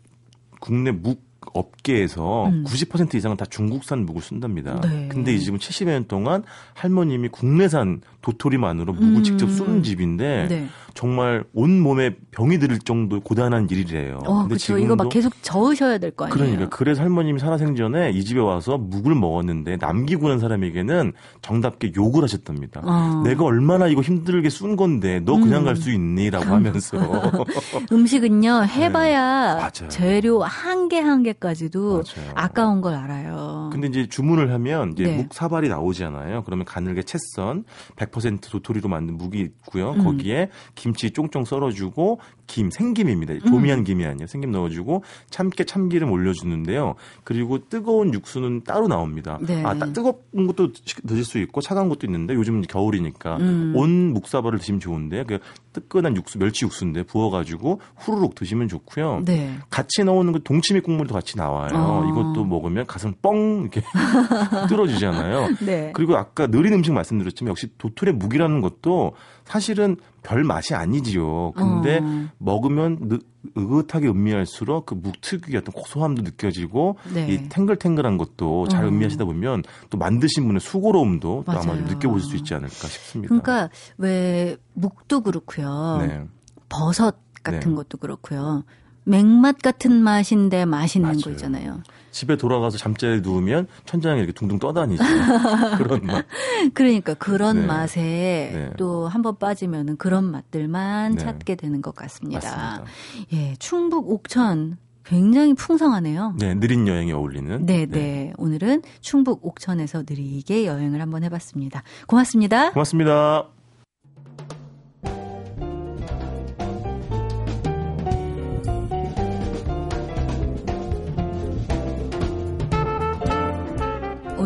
국내 0.60 0.90
묵 0.90 1.25
업계에서 1.58 2.46
음. 2.48 2.64
90% 2.66 3.14
이상은 3.14 3.36
다 3.36 3.44
중국산 3.48 4.04
묵을 4.06 4.22
쓴답니다. 4.22 4.80
네. 4.82 5.08
근데 5.10 5.34
이 5.34 5.40
집은 5.40 5.58
70여 5.58 5.86
년 5.86 6.04
동안 6.06 6.42
할머님이 6.74 7.28
국내산 7.28 8.00
도토리만으로 8.22 8.92
묵을 8.92 9.16
음. 9.18 9.22
직접 9.22 9.48
쏘는 9.50 9.82
집인데 9.82 10.46
네. 10.48 10.66
정말 10.94 11.44
온 11.52 11.80
몸에 11.80 12.16
병이 12.30 12.58
들 12.58 12.78
정도 12.78 13.20
고단한 13.20 13.68
일이래요. 13.70 14.18
어, 14.24 14.34
근데 14.40 14.48
그렇죠. 14.54 14.78
이거 14.78 14.96
막 14.96 15.08
계속 15.10 15.32
저으셔야 15.42 15.98
될 15.98 16.10
거 16.10 16.24
아니에요. 16.24 16.38
그러니까 16.38 16.68
그래서 16.76 17.02
할머님이 17.02 17.38
살아생전에 17.38 18.10
이 18.12 18.24
집에 18.24 18.40
와서 18.40 18.78
묵을 18.78 19.14
먹었는데 19.14 19.76
남기고 19.76 20.28
난 20.28 20.38
사람에게는 20.38 21.12
정답게 21.42 21.92
욕을 21.96 22.22
하셨답니다. 22.22 22.80
어. 22.84 23.22
내가 23.24 23.44
얼마나 23.44 23.86
이거 23.88 24.00
힘들게 24.00 24.48
쓴 24.48 24.76
건데 24.76 25.20
너 25.24 25.34
그냥 25.38 25.60
음. 25.60 25.64
갈수 25.66 25.90
있니라고 25.92 26.46
하면서 26.46 26.96
음식은요 27.92 28.64
해봐야 28.64 29.70
네. 29.70 29.88
재료 29.88 30.42
한 30.42 30.88
개 30.88 31.00
한 31.00 31.22
개까지 31.22 31.45
도 31.70 32.02
맞아요. 32.16 32.32
아까운 32.34 32.80
걸 32.80 32.94
알아요. 32.94 33.70
근데 33.72 33.88
이제 33.88 34.06
주문을 34.08 34.52
하면 34.52 34.92
이제 34.92 35.04
네. 35.04 35.16
묵 35.18 35.34
사발이 35.34 35.68
나오잖아요. 35.68 36.42
그러면 36.44 36.64
가늘게 36.64 37.02
채썬 37.02 37.64
100% 37.96 38.50
도토리로 38.50 38.88
만든 38.88 39.16
묵이 39.16 39.38
있고요. 39.40 39.92
음. 39.92 40.04
거기에 40.04 40.50
김치 40.74 41.10
쫑쫑 41.10 41.44
썰어주고 41.44 42.20
김 42.46 42.70
생김입니다. 42.70 43.34
음. 43.34 43.40
조미한 43.46 43.84
김이 43.84 44.04
아니에요. 44.04 44.26
생김 44.26 44.50
넣어주고 44.52 45.02
참깨 45.30 45.64
참기름 45.64 46.10
올려주는데요. 46.12 46.94
그리고 47.24 47.58
뜨거운 47.68 48.12
육수는 48.14 48.64
따로 48.64 48.86
나옵니다. 48.88 49.38
네. 49.42 49.62
아 49.64 49.74
따- 49.74 49.86
뜨거운 49.92 50.46
것도 50.46 50.72
드실 51.06 51.24
수 51.24 51.38
있고 51.38 51.60
차가운 51.60 51.88
것도 51.88 52.06
있는데 52.06 52.34
요즘 52.34 52.56
은 52.56 52.62
겨울이니까 52.62 53.36
음. 53.38 53.72
온 53.74 54.12
묵사발을 54.12 54.58
드시면 54.58 54.80
좋은데 54.80 55.24
그 55.24 55.38
뜨끈한 55.72 56.16
육수 56.16 56.38
멸치 56.38 56.64
육수인데 56.64 57.02
부어가지고 57.04 57.80
후루룩 57.96 58.34
드시면 58.34 58.68
좋고요. 58.68 59.22
네. 59.24 59.56
같이 59.68 60.04
나오는 60.04 60.32
그 60.32 60.42
동치미 60.42 60.80
국물도 60.80 61.12
같이 61.14 61.25
나와요. 61.34 61.70
어. 61.74 62.04
이것도 62.10 62.44
먹으면 62.44 62.86
가슴 62.86 63.14
뻥 63.22 63.62
이렇게 63.62 63.82
뚫어지잖아요. 64.68 65.48
네. 65.64 65.90
그리고 65.94 66.16
아까 66.16 66.46
느린 66.46 66.74
음식 66.74 66.92
말씀드렸지만 66.92 67.50
역시 67.50 67.68
도토리 67.78 68.12
묵이라는 68.12 68.60
것도 68.60 69.12
사실은 69.44 69.96
별 70.22 70.44
맛이 70.44 70.74
아니지요. 70.74 71.52
근데 71.52 72.00
어. 72.02 72.28
먹으면 72.38 72.98
느, 73.08 73.18
으긋하게 73.56 74.08
음미할수록 74.08 74.86
그 74.86 74.94
묵 74.96 75.20
특유의 75.20 75.58
어떤 75.58 75.72
고소함도 75.72 76.22
느껴지고 76.22 76.96
네. 77.14 77.28
이 77.28 77.48
탱글탱글한 77.48 78.18
것도 78.18 78.68
잘 78.68 78.84
어. 78.84 78.88
음미하시다 78.88 79.24
보면 79.24 79.62
또 79.90 79.98
만드신 79.98 80.46
분의 80.46 80.60
수고로움도 80.60 81.44
또 81.46 81.52
아마. 81.52 81.74
느껴보실 81.74 82.28
수 82.28 82.36
있지 82.36 82.54
않을까 82.54 82.70
싶습니다. 82.88 83.28
그러니까 83.28 83.70
왜 83.98 84.56
묵도 84.74 85.20
그렇고요. 85.22 85.98
네. 86.00 86.24
버섯 86.68 87.16
같은 87.44 87.70
네. 87.70 87.74
것도 87.76 87.98
그렇고요. 87.98 88.64
맹맛 89.06 89.62
같은 89.62 90.02
맛인데 90.02 90.64
맛있는 90.64 91.12
거 91.12 91.20
맞아요. 91.20 91.34
있잖아요. 91.34 91.82
집에 92.10 92.36
돌아가서 92.36 92.76
잠자리에 92.78 93.20
누우면 93.20 93.68
천장에 93.84 94.18
이렇게 94.18 94.32
둥둥 94.32 94.58
떠다니죠. 94.58 95.04
그런 95.78 96.04
맛. 96.04 96.26
그러니까 96.74 97.14
그런 97.14 97.60
네. 97.60 97.66
맛에 97.66 98.00
네. 98.02 98.70
또한 98.78 99.22
번 99.22 99.36
빠지면은 99.38 99.96
그런 99.96 100.24
맛들만 100.24 101.16
네. 101.16 101.18
찾게 101.18 101.54
되는 101.56 101.82
것 101.82 101.94
같습니다. 101.94 102.40
맞습니다. 102.40 102.84
예, 103.32 103.54
충북 103.58 104.10
옥천 104.10 104.78
굉장히 105.04 105.54
풍성하네요. 105.54 106.34
네, 106.38 106.54
느린 106.54 106.88
여행에 106.88 107.12
어울리는. 107.12 107.64
네, 107.64 107.86
네. 107.86 108.32
오늘은 108.38 108.82
충북 109.00 109.46
옥천에서 109.46 110.04
느리게 110.08 110.66
여행을 110.66 111.00
한번 111.00 111.22
해봤습니다. 111.22 111.84
고맙습니다. 112.06 112.72
고맙습니다. 112.72 113.55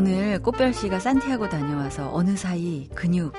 오늘 0.01 0.41
꽃별 0.41 0.73
씨가 0.73 0.99
산티아고 0.99 1.51
다녀와서 1.51 2.11
어느 2.15 2.35
사이 2.35 2.89
근육, 2.95 3.35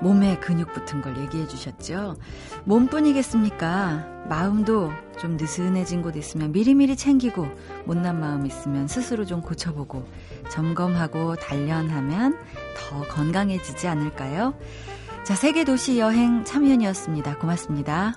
몸에 0.00 0.38
근육 0.38 0.72
붙은 0.72 1.02
걸 1.02 1.18
얘기해 1.18 1.46
주셨죠. 1.46 2.16
몸뿐이겠습니까? 2.64 4.24
마음도 4.26 4.90
좀 5.20 5.36
느슨해진 5.36 6.00
곳 6.00 6.16
있으면 6.16 6.50
미리미리 6.52 6.96
챙기고 6.96 7.46
못난 7.84 8.18
마음 8.18 8.46
있으면 8.46 8.88
스스로 8.88 9.26
좀 9.26 9.42
고쳐보고 9.42 10.08
점검하고 10.48 11.36
단련하면 11.36 12.38
더 12.78 13.02
건강해지지 13.08 13.86
않을까요? 13.86 14.54
자, 15.24 15.34
세계 15.34 15.64
도시 15.64 15.98
여행 15.98 16.42
참여연이었습니다. 16.44 17.36
고맙습니다. 17.36 18.14